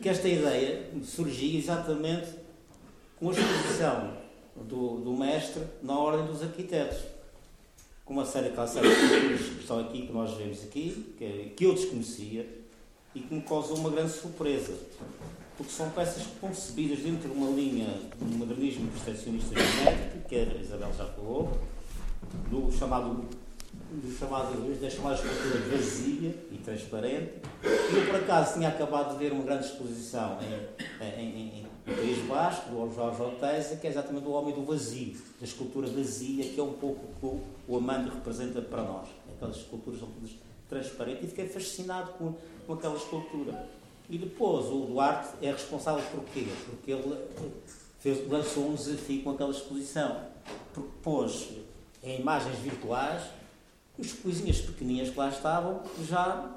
que 0.00 0.08
esta 0.08 0.28
ideia 0.28 0.90
surgia 1.04 1.58
exatamente 1.58 2.28
com 3.18 3.30
a 3.30 3.32
exposição 3.32 4.16
do, 4.56 4.98
do 4.98 5.12
mestre 5.12 5.62
na 5.82 5.98
Ordem 5.98 6.26
dos 6.26 6.42
Arquitetos. 6.42 6.98
Com 8.04 8.14
uma 8.14 8.26
série, 8.26 8.50
série 8.66 8.88
de 8.88 8.96
culturas 8.96 9.40
que 9.40 9.60
estão 9.60 9.80
aqui, 9.80 10.06
que 10.06 10.12
nós 10.12 10.36
vemos 10.36 10.62
aqui, 10.64 11.14
que, 11.16 11.52
que 11.56 11.64
eu 11.64 11.74
desconhecia 11.74 12.46
e 13.14 13.20
que 13.20 13.34
me 13.34 13.42
causou 13.42 13.76
uma 13.76 13.90
grande 13.90 14.12
surpresa 14.12 14.74
porque 15.56 15.72
são 15.72 15.90
peças 15.90 16.24
concebidas 16.40 16.98
dentro 17.00 17.28
de 17.28 17.36
uma 17.36 17.50
linha 17.50 17.88
do 18.18 18.38
modernismo 18.38 18.90
perfeccionista 18.90 19.54
geométrico, 19.54 20.28
que 20.28 20.36
a 20.36 20.60
Isabel 20.60 20.92
já 20.96 21.06
falou, 21.06 21.58
do 22.50 22.72
chamado 22.72 23.28
do 23.90 24.18
chamado, 24.18 24.80
da 24.80 24.90
chamada 24.90 25.14
escultura 25.16 25.60
vazia 25.70 26.34
e 26.50 26.58
transparente. 26.58 27.32
E 27.62 27.96
eu, 27.96 28.06
por 28.06 28.16
acaso, 28.16 28.54
tinha 28.54 28.68
acabado 28.68 29.12
de 29.12 29.18
ver 29.18 29.32
uma 29.32 29.44
grande 29.44 29.66
exposição 29.66 30.38
em, 30.40 31.04
em, 31.04 31.20
em, 31.20 31.58
em 31.60 31.94
País 31.94 32.18
Basco, 32.26 32.70
do 32.70 32.94
Jorge 32.94 33.20
Oteiza, 33.20 33.76
que 33.76 33.86
é 33.86 33.90
exatamente 33.90 34.26
o 34.26 34.30
homem 34.30 34.54
do 34.54 34.64
vazio, 34.64 35.16
da 35.38 35.46
escultura 35.46 35.88
vazia, 35.88 36.44
que 36.44 36.58
é 36.58 36.62
um 36.62 36.72
pouco 36.72 37.00
o 37.04 37.20
que 37.20 37.42
o 37.68 37.76
Amando 37.76 38.10
representa 38.10 38.62
para 38.62 38.82
nós. 38.82 39.08
Aquelas 39.36 39.56
esculturas 39.56 40.00
são 40.00 40.08
todas 40.08 40.30
transparentes 40.68 41.24
e 41.24 41.26
fiquei 41.26 41.48
fascinado 41.48 42.12
com, 42.12 42.34
com 42.66 42.72
aquela 42.72 42.96
escultura. 42.96 43.68
E 44.12 44.18
depois 44.18 44.66
o 44.66 44.80
Duarte 44.80 45.30
é 45.40 45.50
responsável 45.50 46.04
por 46.10 46.22
quê? 46.26 46.46
Porque 46.66 46.90
ele 46.90 47.16
fez, 47.98 48.30
lançou 48.30 48.68
um 48.68 48.74
desafio 48.74 49.22
com 49.22 49.30
aquela 49.30 49.50
exposição. 49.50 50.26
Porque 50.74 50.90
pôs 51.02 51.48
em 52.02 52.20
imagens 52.20 52.58
virtuais 52.58 53.22
as 53.98 54.12
coisinhas 54.12 54.60
pequeninas 54.60 55.08
que 55.08 55.18
lá 55.18 55.30
estavam, 55.30 55.80
já 56.06 56.54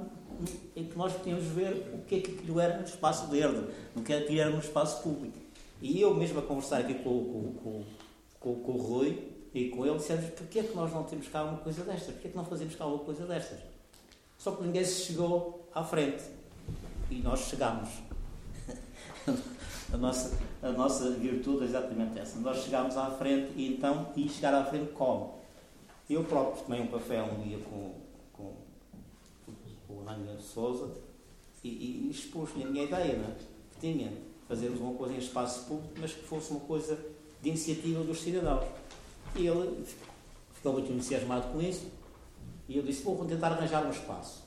em 0.76 0.84
que 0.84 0.98
nós 0.98 1.14
podíamos 1.14 1.46
ver 1.46 1.94
o 1.94 2.00
que 2.00 2.16
é 2.16 2.20
que 2.20 2.32
aquilo 2.32 2.60
era 2.60 2.78
no 2.78 2.84
espaço 2.84 3.28
verde, 3.28 3.64
o 3.96 4.02
que 4.02 4.12
é 4.12 4.20
que 4.20 4.38
era 4.38 4.50
no 4.50 4.60
espaço 4.60 5.02
público. 5.02 5.38
E 5.82 6.02
eu 6.02 6.14
mesmo 6.14 6.40
a 6.40 6.42
conversar 6.42 6.80
aqui 6.80 6.96
com, 6.96 7.54
com, 7.64 7.84
com, 8.42 8.56
com 8.56 8.72
o 8.74 8.78
Rui 8.78 9.32
e 9.54 9.70
com 9.70 9.86
ele, 9.86 9.96
dissemos, 9.96 10.30
porquê 10.32 10.60
é 10.60 10.64
que 10.64 10.76
nós 10.76 10.92
não 10.92 11.04
temos 11.04 11.30
cá 11.30 11.46
uma 11.46 11.60
coisa 11.60 11.86
destas? 11.86 12.16
Porquê 12.16 12.28
é 12.28 12.32
que 12.32 12.38
não 12.38 12.44
fazemos 12.44 12.76
cá 12.76 12.86
uma 12.86 13.00
coisa 13.00 13.26
destas? 13.26 13.60
Só 14.38 14.52
que 14.52 14.62
ninguém 14.62 14.84
se 14.84 15.06
chegou 15.06 15.70
à 15.74 15.86
frente. 15.86 16.35
E 17.16 17.20
nós 17.20 17.40
chegámos. 17.48 17.90
a, 19.94 19.96
nossa, 19.96 20.38
a 20.62 20.70
nossa 20.70 21.12
virtude 21.12 21.64
é 21.64 21.68
exatamente 21.68 22.20
essa. 22.20 22.38
Nós 22.40 22.62
chegámos 22.62 22.98
à 22.98 23.10
frente 23.12 23.54
e 23.56 23.74
então, 23.74 24.12
e 24.18 24.28
chegar 24.28 24.54
à 24.54 24.66
frente 24.66 24.92
como? 24.92 25.40
Eu 26.10 26.26
próprio 26.26 26.62
tomei 26.64 26.82
um 26.82 26.88
café 26.88 27.24
um 27.24 27.42
dia 27.42 27.58
com, 27.60 27.94
com, 28.34 28.54
com 29.88 29.94
o 29.94 30.04
Rânio 30.04 30.42
Souza 30.42 30.92
e, 31.64 31.70
e 31.70 32.10
expus-lhe 32.12 32.66
a 32.66 32.68
minha 32.68 32.84
ideia, 32.84 33.18
não 33.18 33.30
é? 33.30 33.36
que 33.36 33.80
tinha 33.80 34.12
fazermos 34.46 34.82
uma 34.82 34.94
coisa 34.96 35.14
em 35.14 35.18
espaço 35.18 35.68
público, 35.68 35.94
mas 35.98 36.12
que 36.12 36.24
fosse 36.24 36.52
uma 36.52 36.60
coisa 36.60 37.00
de 37.42 37.48
iniciativa 37.48 38.04
dos 38.04 38.20
cidadãos. 38.20 38.66
E 39.38 39.48
ele 39.48 39.86
ficou 40.54 40.74
muito 40.74 40.92
entusiasmado 40.92 41.48
com 41.54 41.62
isso 41.62 41.90
e 42.68 42.76
eu 42.76 42.84
disse, 42.84 43.04
vou 43.04 43.24
tentar 43.26 43.54
arranjar 43.54 43.86
um 43.86 43.92
espaço. 43.92 44.45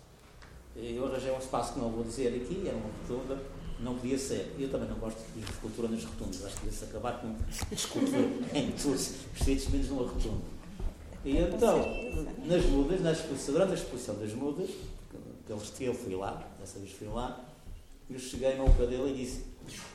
Eu 0.76 1.06
arranjei 1.06 1.32
um 1.32 1.38
espaço 1.38 1.74
que 1.74 1.80
não 1.80 1.90
vou 1.90 2.04
dizer 2.04 2.28
aqui, 2.28 2.64
era 2.66 2.76
uma 2.76 2.90
rotunda, 3.00 3.42
não 3.80 3.94
podia 3.96 4.18
ser. 4.18 4.54
Eu 4.58 4.70
também 4.70 4.88
não 4.88 4.96
gosto 4.96 5.18
de 5.34 5.40
escultura 5.40 5.88
nas 5.88 6.04
rotundas, 6.04 6.44
acho 6.44 6.54
que 6.56 6.64
devia-se 6.64 6.84
acabar 6.84 7.20
com 7.20 7.34
escultura 7.74 8.18
em 8.54 8.70
todos 8.72 9.10
os 9.34 9.44
sítios, 9.44 9.68
menos 9.68 9.88
numa 9.88 10.02
rotunda. 10.02 10.58
E 11.24 11.36
então, 11.36 11.78
nas 12.46 12.64
mudas, 12.66 13.00
na 13.00 13.12
exposição, 13.12 13.54
durante 13.54 13.72
a 13.72 13.74
exposição 13.74 14.14
das 14.16 14.32
mudas, 14.32 14.70
que 15.76 15.84
eu 15.84 15.94
fui 15.94 16.14
lá, 16.14 16.46
dessa 16.60 16.78
vez 16.78 16.92
fui 16.92 17.08
lá, 17.08 17.44
eu 18.08 18.18
cheguei 18.18 18.56
ao 18.56 18.70
pé 18.70 18.86
dele 18.86 19.10
e 19.10 19.24
disse: 19.24 19.44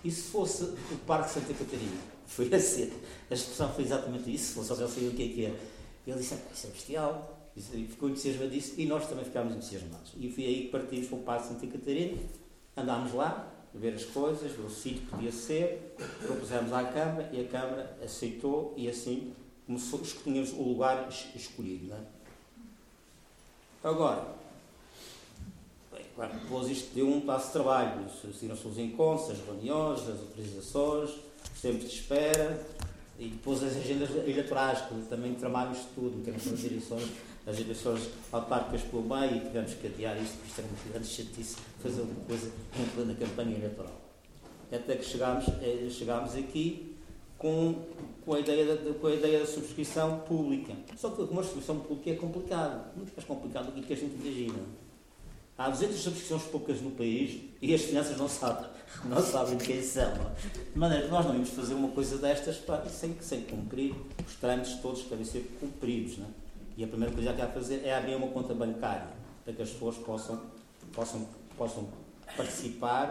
e 0.04 0.12
se 0.12 0.24
fosse 0.24 0.64
o 0.64 0.98
Parque 1.06 1.32
Santa 1.32 1.54
Catarina? 1.54 1.98
Foi 2.28 2.54
assim, 2.54 2.92
a 3.30 3.34
expressão 3.34 3.72
foi 3.74 3.84
exatamente 3.84 4.34
isso, 4.34 4.62
se 4.62 4.68
fosse, 4.68 4.82
eu 4.82 5.10
o 5.10 5.14
que 5.14 5.24
é 5.24 5.28
que 5.28 5.46
é. 5.46 5.60
Ele 6.06 6.18
disse: 6.18 6.36
isso 6.54 6.68
é 6.68 6.70
bestial, 6.70 7.33
ficou 7.62 8.10
entusiasmadíssimo 8.10 8.82
e 8.82 8.86
nós 8.86 9.08
também 9.08 9.26
ficámos 9.26 9.56
entusiasmados. 9.56 10.14
E 10.18 10.30
foi 10.32 10.46
aí 10.46 10.62
que 10.64 10.70
partimos 10.70 11.08
para 11.08 11.18
o 11.18 11.22
Parque 11.22 11.48
Santa 11.48 11.68
Catarina, 11.68 12.18
andámos 12.76 13.14
lá, 13.14 13.52
ver 13.74 13.94
as 13.94 14.06
coisas, 14.06 14.52
ver 14.52 14.64
o 14.64 14.70
sítio 14.70 15.02
que 15.02 15.08
podia 15.08 15.32
ser, 15.32 15.96
propusemos 16.26 16.72
à 16.74 16.84
Câmara 16.86 17.30
e 17.32 17.42
a 17.42 17.48
Câmara 17.48 17.98
aceitou 18.04 18.74
e 18.78 18.90
assim 18.90 19.34
se 19.78 19.98
tínhamos 20.24 20.52
o 20.52 20.62
lugar 20.62 21.10
escolhido. 21.36 21.94
É? 21.94 23.88
Agora, 23.88 24.28
bem, 25.92 26.06
claro, 26.16 26.34
depois 26.34 26.70
isto 26.70 26.94
deu 26.94 27.08
um 27.08 27.22
passo 27.22 27.48
de 27.48 27.54
trabalho, 27.54 28.06
seguiram-se 28.12 28.68
os 28.68 28.78
encontros, 28.78 29.32
as 29.32 29.46
reuniões, 29.46 30.02
as 30.02 30.20
autorizações, 30.20 31.10
os 31.54 31.62
tempos 31.62 31.90
de 31.90 31.96
espera, 31.96 32.66
e 33.20 33.30
depois 33.30 33.64
as 33.64 33.76
agendas 33.78 34.10
eleitorais, 34.12 34.82
que 34.82 35.02
também 35.10 35.34
tramámos 35.36 35.80
tudo, 35.96 36.18
em 36.18 36.24
termos 36.24 36.44
de 36.44 36.66
eleições, 36.66 37.10
as 37.46 37.60
eleições 37.60 38.10
autárquicas 38.32 38.82
pelo 38.84 39.04
meio, 39.04 39.36
e 39.36 39.40
tivemos 39.42 39.74
que 39.74 39.88
adiar 39.88 40.18
isto, 40.22 40.38
porque 40.38 40.48
isto 40.48 40.60
era 40.60 40.68
uma 40.68 40.92
grande 40.92 41.08
chatice, 41.08 41.56
fazer 41.82 42.02
uma 42.02 42.26
coisa 42.26 42.52
em 42.80 42.86
plena 42.96 43.16
campanha 43.16 43.58
eleitoral. 43.58 44.02
Até 44.72 44.96
que 44.96 45.06
chegámos, 45.06 45.46
eh, 45.62 45.88
chegámos 45.90 46.36
aqui 46.36 46.96
com, 47.38 47.76
com, 48.26 48.34
a 48.34 48.40
ideia 48.40 48.76
da, 48.76 48.94
com 48.94 49.08
a 49.08 49.14
ideia 49.14 49.40
da 49.42 49.46
subscrição 49.46 50.20
pública. 50.20 50.74
Só 50.96 51.10
que 51.10 51.22
uma 51.22 51.44
subscrição 51.44 51.80
pública 51.80 52.12
é 52.12 52.16
complicado, 52.16 52.96
muito 52.96 53.14
mais 53.14 53.28
complicado 53.28 53.76
do 53.76 53.84
que 53.84 53.94
a 53.94 53.96
gente 53.96 54.16
imagina. 54.16 54.60
Há 55.56 55.70
200 55.70 55.96
subscrições 55.98 56.44
públicas 56.44 56.82
no 56.82 56.92
país 56.92 57.42
e 57.62 57.76
as 57.76 57.82
finanças 57.82 58.18
não 58.18 58.28
sabem, 58.28 58.68
não 59.06 59.22
sabem 59.22 59.58
quem 59.58 59.84
são. 59.84 60.12
De 60.74 60.80
maneira 60.80 61.06
que 61.06 61.12
nós 61.12 61.26
não 61.26 61.34
íamos 61.34 61.50
fazer 61.50 61.76
uma 61.76 61.90
coisa 61.90 62.18
destas 62.18 62.58
para, 62.58 62.90
sem, 62.90 63.16
sem 63.22 63.42
cumprir 63.42 63.94
os 64.26 64.36
trâmites 64.36 64.76
todos 64.82 65.04
que 65.04 65.10
devem 65.10 65.26
ser 65.26 65.42
cumpridos. 65.60 66.18
Não 66.18 66.26
é? 66.26 66.43
E 66.76 66.84
a 66.84 66.88
primeira 66.88 67.14
coisa 67.14 67.34
que 67.34 67.42
há 67.42 67.46
a 67.46 67.50
fazer 67.50 67.82
é 67.86 67.96
abrir 67.96 68.16
uma 68.16 68.28
conta 68.28 68.54
bancária 68.54 69.08
para 69.44 69.54
que 69.54 69.62
as 69.62 69.70
pessoas 69.70 69.98
possam, 69.98 70.42
possam, 70.92 71.28
possam 71.58 71.88
participar 72.36 73.10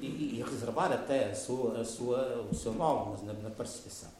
e, 0.00 0.06
e, 0.06 0.44
reservar 0.46 0.92
até 0.92 1.30
a 1.30 1.34
sua, 1.34 1.80
a 1.80 1.84
sua, 1.84 2.46
o 2.50 2.54
seu 2.54 2.72
nome 2.72 3.24
na, 3.24 3.32
na 3.32 3.50
participação. 3.50 4.10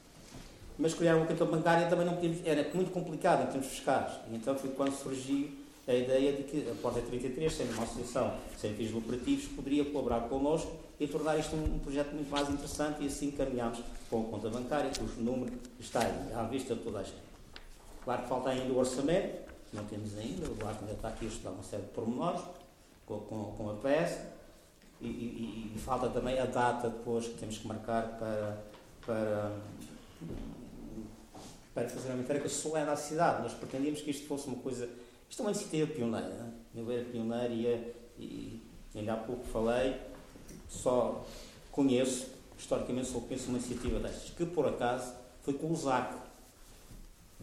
Mas 0.79 0.95
criar 0.95 1.17
uma 1.17 1.27
conta 1.27 1.45
bancária 1.45 1.89
também 1.89 2.07
não 2.07 2.15
podíamos, 2.15 2.39
era 2.45 2.69
muito 2.75 2.91
complicado 2.91 3.43
em 3.43 3.47
termos 3.47 3.67
fiscais. 3.67 4.12
Então 4.33 4.57
foi 4.57 4.71
quando 4.71 4.93
surgiu 4.93 5.51
a 5.87 5.93
ideia 5.93 6.33
de 6.33 6.45
que 6.45 6.69
a 6.71 6.75
Porta 6.81 7.01
33, 7.03 7.53
sendo 7.53 7.75
uma 7.75 7.83
associação 7.83 8.35
sem 8.57 8.75
fins 8.75 8.91
lucrativos, 8.91 9.47
poderia 9.47 9.85
colaborar 9.85 10.23
connosco 10.23 10.73
e 10.99 11.07
tornar 11.07 11.39
isto 11.39 11.55
um, 11.55 11.77
um 11.77 11.79
projeto 11.79 12.15
muito 12.15 12.31
mais 12.31 12.49
interessante 12.49 13.03
e 13.03 13.07
assim 13.07 13.31
caminhámos 13.31 13.81
com 14.09 14.23
a 14.23 14.25
conta 14.25 14.49
bancária, 14.49 14.91
cujo 14.99 15.21
número 15.21 15.53
está 15.79 16.01
aí, 16.01 16.33
à 16.35 16.45
vista 16.45 16.75
de 16.75 16.81
toda 16.81 17.01
a 17.01 17.03
gente. 17.03 17.34
Claro 18.05 18.22
que 18.22 18.28
falta 18.28 18.50
ainda 18.50 18.72
o 18.72 18.78
orçamento, 18.78 19.50
que 19.70 19.76
não 19.76 19.84
temos 19.86 20.16
ainda, 20.18 20.46
o 20.46 20.55
Duarte 20.55 20.80
ainda 20.80 20.92
está 20.92 21.09
aqui 21.09 21.24
a 21.24 21.28
estudar 21.28 21.50
uma 21.50 21.62
série 21.62 21.82
de 21.82 21.88
pormenores, 21.88 22.42
com, 23.07 23.18
com, 23.20 23.55
com 23.57 23.70
a 23.70 23.74
peça 23.74 24.34
e, 25.00 25.07
e, 25.07 25.72
e, 25.74 25.78
falta 25.78 26.09
também 26.09 26.38
a 26.38 26.46
data 26.46 26.88
depois 26.88 27.26
que 27.26 27.34
temos 27.34 27.59
que 27.59 27.66
marcar 27.66 28.16
para, 28.18 28.59
para, 29.05 29.52
para 31.74 31.88
fazer 31.88 32.11
uma 32.11 32.22
entrega 32.22 32.48
solene 32.48 32.88
à 32.88 32.96
cidade. 32.96 33.42
Nós 33.42 33.52
pretendíamos 33.52 34.00
que 34.00 34.11
isto 34.11 34.26
fosse 34.26 34.46
uma 34.46 34.57
coisa. 34.59 34.88
Isto 35.28 35.42
é 35.42 35.44
uma 35.44 35.50
iniciativa 35.50 35.92
pioneira, 35.92 36.28
não 36.28 36.46
é? 36.46 36.50
meu 36.74 36.84
ver, 36.84 37.05
pioneira 37.07 37.52
e, 37.52 37.92
e 38.18 38.62
ainda 38.94 39.14
há 39.14 39.16
pouco 39.16 39.44
falei, 39.46 40.00
só 40.68 41.24
conheço, 41.70 42.28
historicamente 42.57 43.09
só 43.09 43.20
conheço 43.20 43.48
uma 43.48 43.59
iniciativa 43.59 43.98
destas, 43.98 44.30
que 44.30 44.46
por 44.46 44.66
acaso 44.66 45.12
foi 45.42 45.55
com 45.55 45.70
o 45.70 45.76
ZAC. 45.76 46.24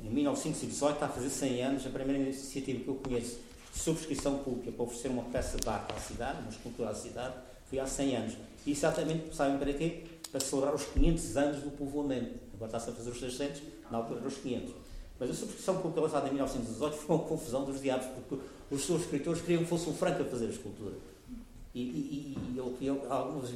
Em 0.03 0.09
1918, 0.09 0.93
está 0.93 1.05
a 1.05 1.09
fazer 1.09 1.29
100 1.29 1.63
anos, 1.63 1.85
a 1.85 1.89
primeira 1.89 2.21
iniciativa 2.21 2.83
que 2.83 2.87
eu 2.87 2.95
conheço 2.95 3.39
subscrição 3.71 4.39
pública 4.39 4.71
para 4.71 4.83
oferecer 4.83 5.07
uma 5.09 5.23
peça 5.23 5.57
de 5.57 5.69
arte 5.69 5.93
à 5.93 5.99
cidade, 5.99 6.39
uma 6.41 6.49
escultura 6.49 6.89
à 6.89 6.93
cidade, 6.93 7.35
foi 7.69 7.79
há 7.79 7.85
100 7.85 8.15
anos. 8.15 8.33
E 8.65 8.71
exatamente, 8.71 9.35
sabem 9.35 9.57
para 9.57 9.73
quê? 9.73 10.03
Para 10.31 10.39
celebrar 10.39 10.75
os 10.75 10.83
500 10.85 11.37
anos 11.37 11.63
do 11.63 11.71
povoamento. 11.71 12.35
Agora 12.53 12.67
está-se 12.67 12.89
a 12.89 12.93
fazer 12.93 13.09
os 13.11 13.19
600, 13.19 13.61
na 13.89 13.97
altura 13.99 14.19
eram 14.19 14.27
os 14.27 14.37
500. 14.37 14.73
Mas 15.19 15.29
a 15.29 15.33
subscrição 15.33 15.77
pública 15.77 16.01
lançada 16.01 16.27
em 16.27 16.33
1918 16.33 16.97
foi 16.97 17.15
uma 17.15 17.25
confusão 17.25 17.63
dos 17.63 17.79
diabos, 17.79 18.07
porque 18.07 18.43
os 18.71 18.85
seus 18.85 19.01
escritores 19.01 19.41
queriam 19.41 19.63
que 19.63 19.69
fosse 19.69 19.89
um 19.89 19.93
Franco 19.93 20.23
a 20.23 20.25
fazer 20.25 20.47
a 20.47 20.49
escultura. 20.49 20.95
E, 21.73 21.79
e, 21.79 22.37
e 22.53 22.57
eu, 22.57 22.75
eu, 22.81 23.01
alguns, 23.09 23.49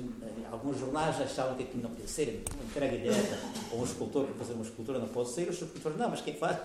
alguns 0.49 0.79
jornais 0.79 1.19
achavam 1.19 1.55
que 1.55 1.63
aquilo 1.63 1.83
não 1.83 1.89
podia 1.89 2.07
ser, 2.07 2.43
uma 2.53 2.63
entrega 2.63 2.97
direta 2.97 3.37
a 3.71 3.75
um 3.75 3.83
escultor 3.83 4.25
para 4.25 4.35
fazer 4.35 4.53
uma 4.53 4.63
escultura 4.63 4.99
não 4.99 5.07
pode 5.09 5.29
ser, 5.29 5.49
os 5.49 5.61
escultores, 5.61 5.97
não, 5.97 6.09
mas 6.09 6.21
quem 6.21 6.33
faz 6.33 6.57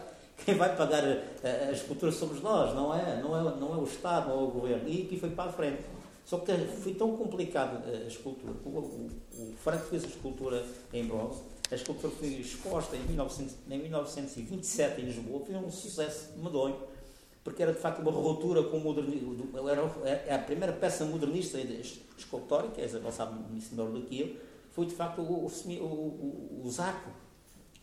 quem 0.45 0.55
vai 0.55 0.75
pagar 0.75 1.05
a, 1.05 1.69
a 1.69 1.73
escultura 1.73 2.13
somos 2.13 2.41
nós, 2.41 2.75
não 2.75 2.95
é, 2.95 3.21
não, 3.21 3.37
é, 3.37 3.57
não 3.57 3.75
é 3.75 3.77
o 3.77 3.85
Estado, 3.85 4.29
não 4.29 4.41
é 4.41 4.43
o 4.43 4.47
Governo. 4.47 4.89
E 4.89 5.03
aqui 5.03 5.19
foi 5.19 5.31
para 5.31 5.51
a 5.51 5.53
frente. 5.53 5.83
Só 6.25 6.39
que 6.39 6.53
foi 6.53 6.95
tão 6.95 7.17
complicado 7.17 7.83
a 7.87 8.07
escultura. 8.07 8.53
O, 8.65 8.69
o, 8.69 9.11
o 9.37 9.55
Franco 9.63 9.87
fez 9.87 10.05
a 10.05 10.07
escultura 10.07 10.65
em 10.93 11.05
bronze, 11.05 11.41
a 11.71 11.75
escultura 11.75 12.13
foi 12.13 12.29
exposta 12.29 12.97
em, 12.97 13.01
1900, 13.01 13.55
em 13.69 13.79
1927 13.79 15.01
em 15.01 15.05
Lisboa, 15.05 15.45
foi 15.45 15.55
um 15.57 15.71
sucesso 15.71 16.31
medonho, 16.37 16.77
porque 17.43 17.62
era 17.62 17.72
de 17.72 17.78
facto 17.78 18.01
uma 18.01 18.11
ruptura 18.11 18.62
com 18.64 18.76
o 18.76 18.80
modernismo. 18.80 19.36
Era, 19.68 19.82
era 20.05 20.34
a 20.36 20.38
primeira 20.38 20.72
peça 20.72 21.05
modernista 21.05 21.59
escultórica, 22.16 22.80
a 22.80 22.84
Isabel 22.84 23.12
sabe 23.12 23.38
isso 23.57 23.74
melhor 23.74 23.91
do 23.91 24.03
que 24.03 24.20
eu, 24.20 24.36
foi 24.72 24.86
de 24.86 24.95
facto 24.95 25.20
o, 25.20 25.47
o, 25.47 25.82
o, 25.82 26.62
o 26.64 26.70
Zaco 26.70 27.11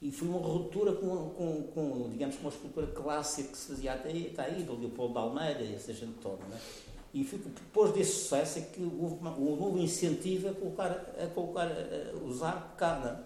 e 0.02 0.12
foi 0.12 0.28
uma 0.28 0.40
ruptura 0.40 0.94
com, 0.94 1.30
com, 1.32 1.64
com, 1.74 2.10
digamos, 2.10 2.36
com 2.36 2.42
uma 2.42 2.52
escultura 2.52 2.88
clássica 2.88 3.50
que 3.50 3.58
se 3.58 3.68
fazia 3.70 3.94
até 3.94 4.10
aí, 4.10 4.64
do 4.64 4.80
Leopoldo 4.80 5.14
de 5.14 5.20
Almeida 5.20 5.62
e 5.62 5.74
essa 5.74 5.92
gente 5.92 6.20
toda. 6.22 6.46
Né? 6.46 6.60
E 7.14 7.24
foi, 7.24 7.40
depois 7.40 7.92
desse 7.94 8.12
sucesso 8.22 8.60
é 8.60 8.62
que 8.62 8.82
houve 8.82 9.16
um 9.26 9.56
novo 9.56 9.80
incentivo 9.80 10.50
a 10.50 10.54
colocar, 10.54 10.92
a 10.92 11.28
colocar 11.34 11.68
a 11.68 12.24
usar 12.24 12.76
cá. 12.78 13.00
Né? 13.00 13.24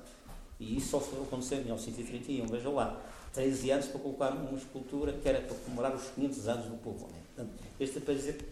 E 0.62 0.78
isso 0.78 0.92
só 0.92 1.00
foi 1.02 1.22
acontecer 1.22 1.56
em 1.56 1.64
1931, 1.64 2.48
veja 2.48 2.70
lá. 2.70 3.02
13 3.34 3.72
anos 3.72 3.88
para 3.88 4.00
colocar 4.00 4.30
uma 4.32 4.58
escultura 4.58 5.14
que 5.14 5.28
era 5.28 5.42
para 5.42 5.56
comemorar 5.56 5.96
os 5.96 6.08
500 6.10 6.48
anos 6.48 6.66
do 6.66 6.78
povo. 6.78 7.10
Portanto, 7.36 7.54
este 7.80 7.98
é 7.98 8.02
para 8.02 8.14
dizer 8.14 8.46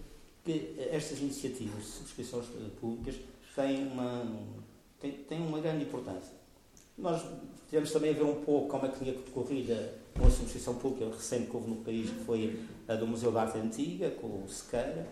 que 0.44 0.76
estas 0.92 1.20
iniciativas 1.20 1.84
de 1.84 1.90
subscrições 1.90 2.46
públicas 2.80 3.16
têm 3.56 3.88
uma, 3.88 4.26
têm, 5.00 5.12
têm 5.12 5.42
uma 5.42 5.60
grande 5.60 5.84
importância. 5.84 6.34
Nós 6.98 7.24
tivemos 7.70 7.92
também 7.92 8.12
a 8.12 8.14
ver 8.14 8.24
um 8.24 8.42
pouco 8.44 8.68
como 8.68 8.86
é 8.86 8.90
que 8.90 9.00
tinha 9.00 9.14
decorrido 9.14 9.74
uma 10.16 10.30
subscrição 10.30 10.76
pública 10.76 11.16
recente 11.16 11.50
que 11.50 11.56
houve 11.56 11.70
no 11.70 11.78
país, 11.78 12.10
que 12.10 12.24
foi 12.26 12.60
a 12.88 12.96
do 12.96 13.08
Museu 13.08 13.32
da 13.32 13.44
Arte 13.44 13.58
Antiga, 13.58 14.10
com 14.12 14.28
o 14.28 14.46
Sequeira, 14.50 15.08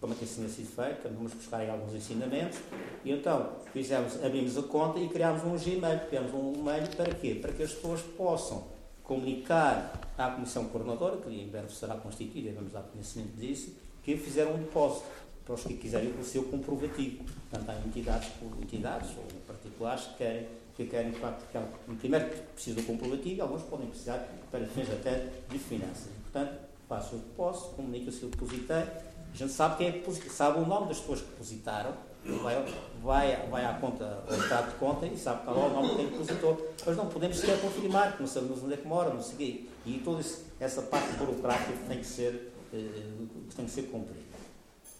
como 0.00 0.12
é 0.12 0.16
que 0.16 0.24
isso 0.24 0.36
tinha 0.36 0.48
sido 0.48 0.68
feito, 0.68 1.02
vamos 1.12 1.34
buscar 1.34 1.58
aí 1.58 1.68
alguns 1.68 1.92
ensinamentos, 1.92 2.58
e 3.04 3.10
então 3.10 3.56
fizemos, 3.72 4.24
abrimos 4.24 4.56
a 4.56 4.62
conta 4.62 5.00
e 5.00 5.08
criámos 5.08 5.42
um 5.42 5.56
Gmail, 5.56 6.00
criámos 6.08 6.32
um 6.32 6.54
e-mail 6.54 6.88
para 6.96 7.12
quê? 7.14 7.34
Para 7.34 7.52
que 7.52 7.64
as 7.64 7.72
pessoas 7.72 8.00
possam 8.16 8.77
comunicar 9.08 9.98
à 10.18 10.30
Comissão 10.30 10.66
Coordenadora, 10.66 11.16
que 11.16 11.30
em 11.30 11.48
breve 11.48 11.74
será 11.74 11.96
constituída, 11.96 12.52
vamos 12.54 12.72
dar 12.72 12.82
conhecimento 12.82 13.34
disso, 13.36 13.74
que 14.04 14.16
fizeram 14.18 14.54
um 14.54 14.58
depósito 14.58 15.06
para 15.44 15.54
os 15.54 15.64
que 15.64 15.74
quiserem 15.74 16.10
o 16.10 16.22
seu 16.22 16.44
comprovativo. 16.44 17.24
Portanto, 17.24 17.70
há 17.70 17.88
entidades, 17.88 18.30
entidades 18.62 19.10
ou 19.16 19.24
particulares 19.46 20.04
que 20.04 20.16
querem, 20.18 20.46
que 20.76 20.84
querem 20.84 21.12
que, 21.12 21.94
primeiro 21.96 22.26
precisam 22.54 22.82
do 22.82 22.86
comprovativo, 22.86 23.42
alguns 23.42 23.62
podem 23.62 23.88
precisar 23.88 24.28
para 24.50 24.66
fins 24.66 24.90
até 24.90 25.30
de 25.48 25.58
finanças. 25.58 26.12
Portanto, 26.24 26.58
faço 26.86 27.16
o 27.16 27.18
depósito, 27.18 27.74
comunico-se 27.76 28.24
o 28.26 28.28
depositei, 28.28 28.76
a 28.76 29.36
gente 29.36 29.52
sabe 29.52 29.78
quem 29.78 29.88
é 29.88 30.30
sabe 30.30 30.58
o 30.58 30.66
nome 30.66 30.88
das 30.88 31.00
pessoas 31.00 31.20
que 31.22 31.30
depositaram, 31.30 31.94
vai, 32.36 32.64
vai, 33.02 33.46
vai 33.48 33.64
à 33.64 33.74
conta, 33.74 34.24
ao 34.28 34.36
estado 34.36 34.70
de 34.70 34.76
conta 34.76 35.06
e 35.06 35.16
sabe 35.16 35.44
qual 35.44 35.56
é 35.56 35.66
o 35.66 35.70
nome 35.70 35.88
de 35.88 35.96
quem 35.96 36.08
depositou. 36.08 36.74
Mas 36.86 36.96
não 36.96 37.06
podemos 37.06 37.38
sequer 37.38 37.60
confirmar, 37.60 38.16
que 38.16 38.20
não 38.20 38.28
sabemos 38.28 38.62
onde 38.62 38.74
é 38.74 38.76
que 38.76 38.86
mora, 38.86 39.12
não 39.12 39.22
sei. 39.22 39.68
E 39.86 39.98
toda 40.04 40.22
essa 40.60 40.82
parte 40.82 41.12
burocrática 41.16 41.72
tem 41.88 41.98
que 41.98 42.06
ser, 42.06 42.52
eh, 42.72 43.12
tem 43.56 43.64
que 43.64 43.70
ser 43.70 43.82
cumprida. 43.84 44.38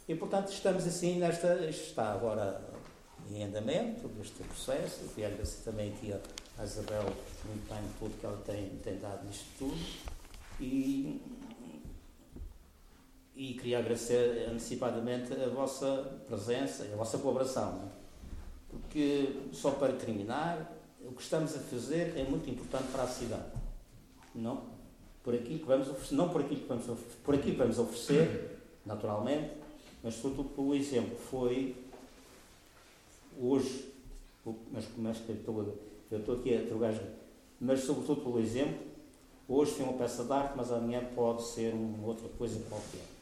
E, 0.09 0.15
portanto, 0.15 0.51
estamos 0.51 0.87
assim 0.87 1.19
nesta. 1.19 1.55
Está 1.69 2.13
agora 2.13 2.61
em 3.31 3.45
andamento 3.45 4.11
este 4.23 4.43
processo. 4.45 5.01
Eu 5.03 5.09
queria 5.09 5.27
agradecer 5.27 5.63
também 5.65 5.91
aqui 5.91 6.15
a 6.59 6.65
Isabel 6.65 7.05
muito 7.45 7.69
bem 7.69 7.79
tudo 7.99 8.19
que 8.19 8.27
ela 8.27 8.41
tem, 8.45 8.71
tem 8.83 8.99
dado 8.99 9.27
nisto 9.27 9.47
tudo. 9.59 9.77
E, 10.61 11.21
e 13.39 13.55
queria 13.55 13.79
agradecer 13.79 14.49
antecipadamente 14.51 15.33
a 15.33 15.49
vossa 15.49 16.21
presença 16.27 16.85
e 16.85 16.93
a 16.93 16.97
vossa 16.97 17.19
colaboração. 17.19 17.85
É? 17.85 17.99
Porque, 18.69 19.33
só 19.53 19.71
para 19.71 19.93
terminar, 19.93 20.77
o 21.05 21.13
que 21.13 21.23
estamos 21.23 21.55
a 21.55 21.61
fazer 21.61 22.19
é 22.19 22.25
muito 22.25 22.51
importante 22.51 22.89
para 22.91 23.05
a 23.05 23.07
cidade. 23.07 23.53
Não 24.35 24.77
por 25.23 25.35
aquilo 25.35 25.61
que 25.61 25.67
vamos 25.67 25.89
oferecer, 25.89 26.15
não 26.17 26.31
por 26.31 26.41
aquilo 26.41 26.61
que 26.63 26.67
vamos, 26.67 26.87
por 27.23 27.35
aquilo 27.35 27.53
que 27.53 27.59
vamos 27.59 27.79
oferecer, 27.79 28.59
naturalmente, 28.85 29.53
mas 30.03 30.15
sobretudo 30.15 30.49
pelo 30.49 30.75
exemplo. 30.75 31.17
Foi 31.17 31.77
hoje, 33.41 33.93
mas, 34.73 35.19
eu, 35.29 35.35
estou, 35.37 35.79
eu 36.11 36.19
estou 36.19 36.35
aqui 36.35 36.57
a 36.57 36.67
trocar, 36.67 36.95
mas 37.61 37.81
sobretudo 37.81 38.21
pelo 38.21 38.41
exemplo, 38.41 38.79
hoje 39.49 39.73
foi 39.73 39.85
uma 39.85 39.93
peça 39.93 40.25
de 40.25 40.33
arte, 40.33 40.55
mas 40.57 40.73
amanhã 40.73 41.05
pode 41.15 41.43
ser 41.45 41.73
uma 41.73 42.05
outra 42.05 42.29
coisa 42.31 42.61
qualquer. 42.69 43.18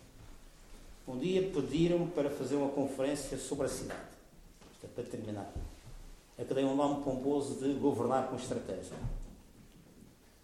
Um 1.06 1.18
dia 1.18 1.42
pediram-me 1.42 2.10
para 2.10 2.28
fazer 2.30 2.56
uma 2.56 2.70
conferência 2.70 3.38
sobre 3.38 3.66
a 3.66 3.68
cidade. 3.68 4.00
Isto 4.72 4.86
é 4.86 4.88
para 4.88 5.04
terminar. 5.04 5.52
É 6.36 6.44
que 6.44 6.52
dei 6.52 6.64
um 6.64 6.74
nome 6.74 7.02
pomposo 7.02 7.54
de 7.60 7.72
governar 7.74 8.28
com 8.28 8.36
estratégia. 8.36 8.96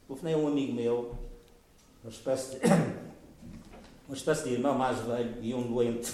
Telefonei 0.07 0.35
a 0.35 0.39
um 0.39 0.47
amigo 0.47 0.73
meu, 0.73 1.15
uma 2.03 2.11
espécie 2.11 2.59
de, 2.59 2.61
uma 4.07 4.17
espécie 4.17 4.45
de 4.45 4.51
irmão 4.55 4.77
mais 4.77 4.99
velho 5.01 5.37
e 5.43 5.53
um 5.53 5.63
doente 5.63 6.13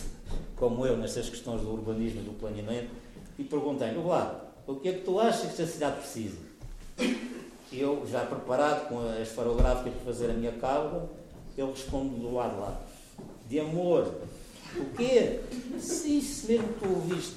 como 0.59 0.85
eu 0.85 0.97
nestas 0.97 1.29
questões 1.31 1.63
do 1.63 1.73
urbanismo 1.73 2.21
e 2.21 2.25
do 2.25 2.33
planeamento, 2.39 2.91
e 3.39 3.45
perguntei-lhe, 3.45 3.99
o 3.99 4.77
que 4.77 4.89
é 4.89 4.93
que 4.93 5.05
tu 5.05 5.21
achas 5.21 5.43
que 5.43 5.63
esta 5.63 5.67
cidade 5.67 6.01
precisa? 6.01 6.37
Eu, 7.73 8.05
já 8.07 8.25
preparado 8.25 8.89
com 8.89 9.01
a 9.01 9.21
esferográfica 9.21 9.91
para 9.91 10.05
fazer 10.05 10.31
a 10.31 10.35
minha 10.35 10.53
cauda, 10.53 11.09
ele 11.57 11.71
responde 11.71 12.17
do 12.17 12.35
lado 12.35 12.59
lá, 12.61 12.81
de 13.49 13.61
amor. 13.61 14.13
O 14.77 14.85
quê? 14.97 15.41
Se 15.79 16.19
isso 16.19 16.47
mesmo 16.47 16.69
tu 16.81 16.89
ouviste, 16.89 17.37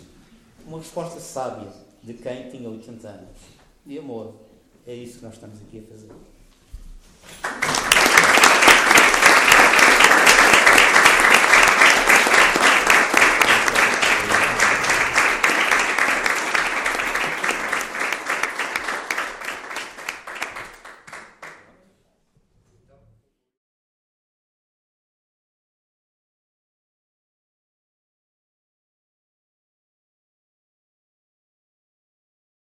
uma 0.65 0.77
resposta 0.77 1.19
sábia 1.19 1.71
de 2.03 2.13
quem 2.13 2.49
tinha 2.49 2.69
80 2.69 3.07
anos. 3.07 3.38
E 3.86 3.97
amor, 3.97 4.34
é 4.86 4.93
isso 4.93 5.19
que 5.19 5.25
nós 5.25 5.34
estamos 5.34 5.59
aqui 5.61 5.79
a 5.79 5.93
fazer. 5.93 6.11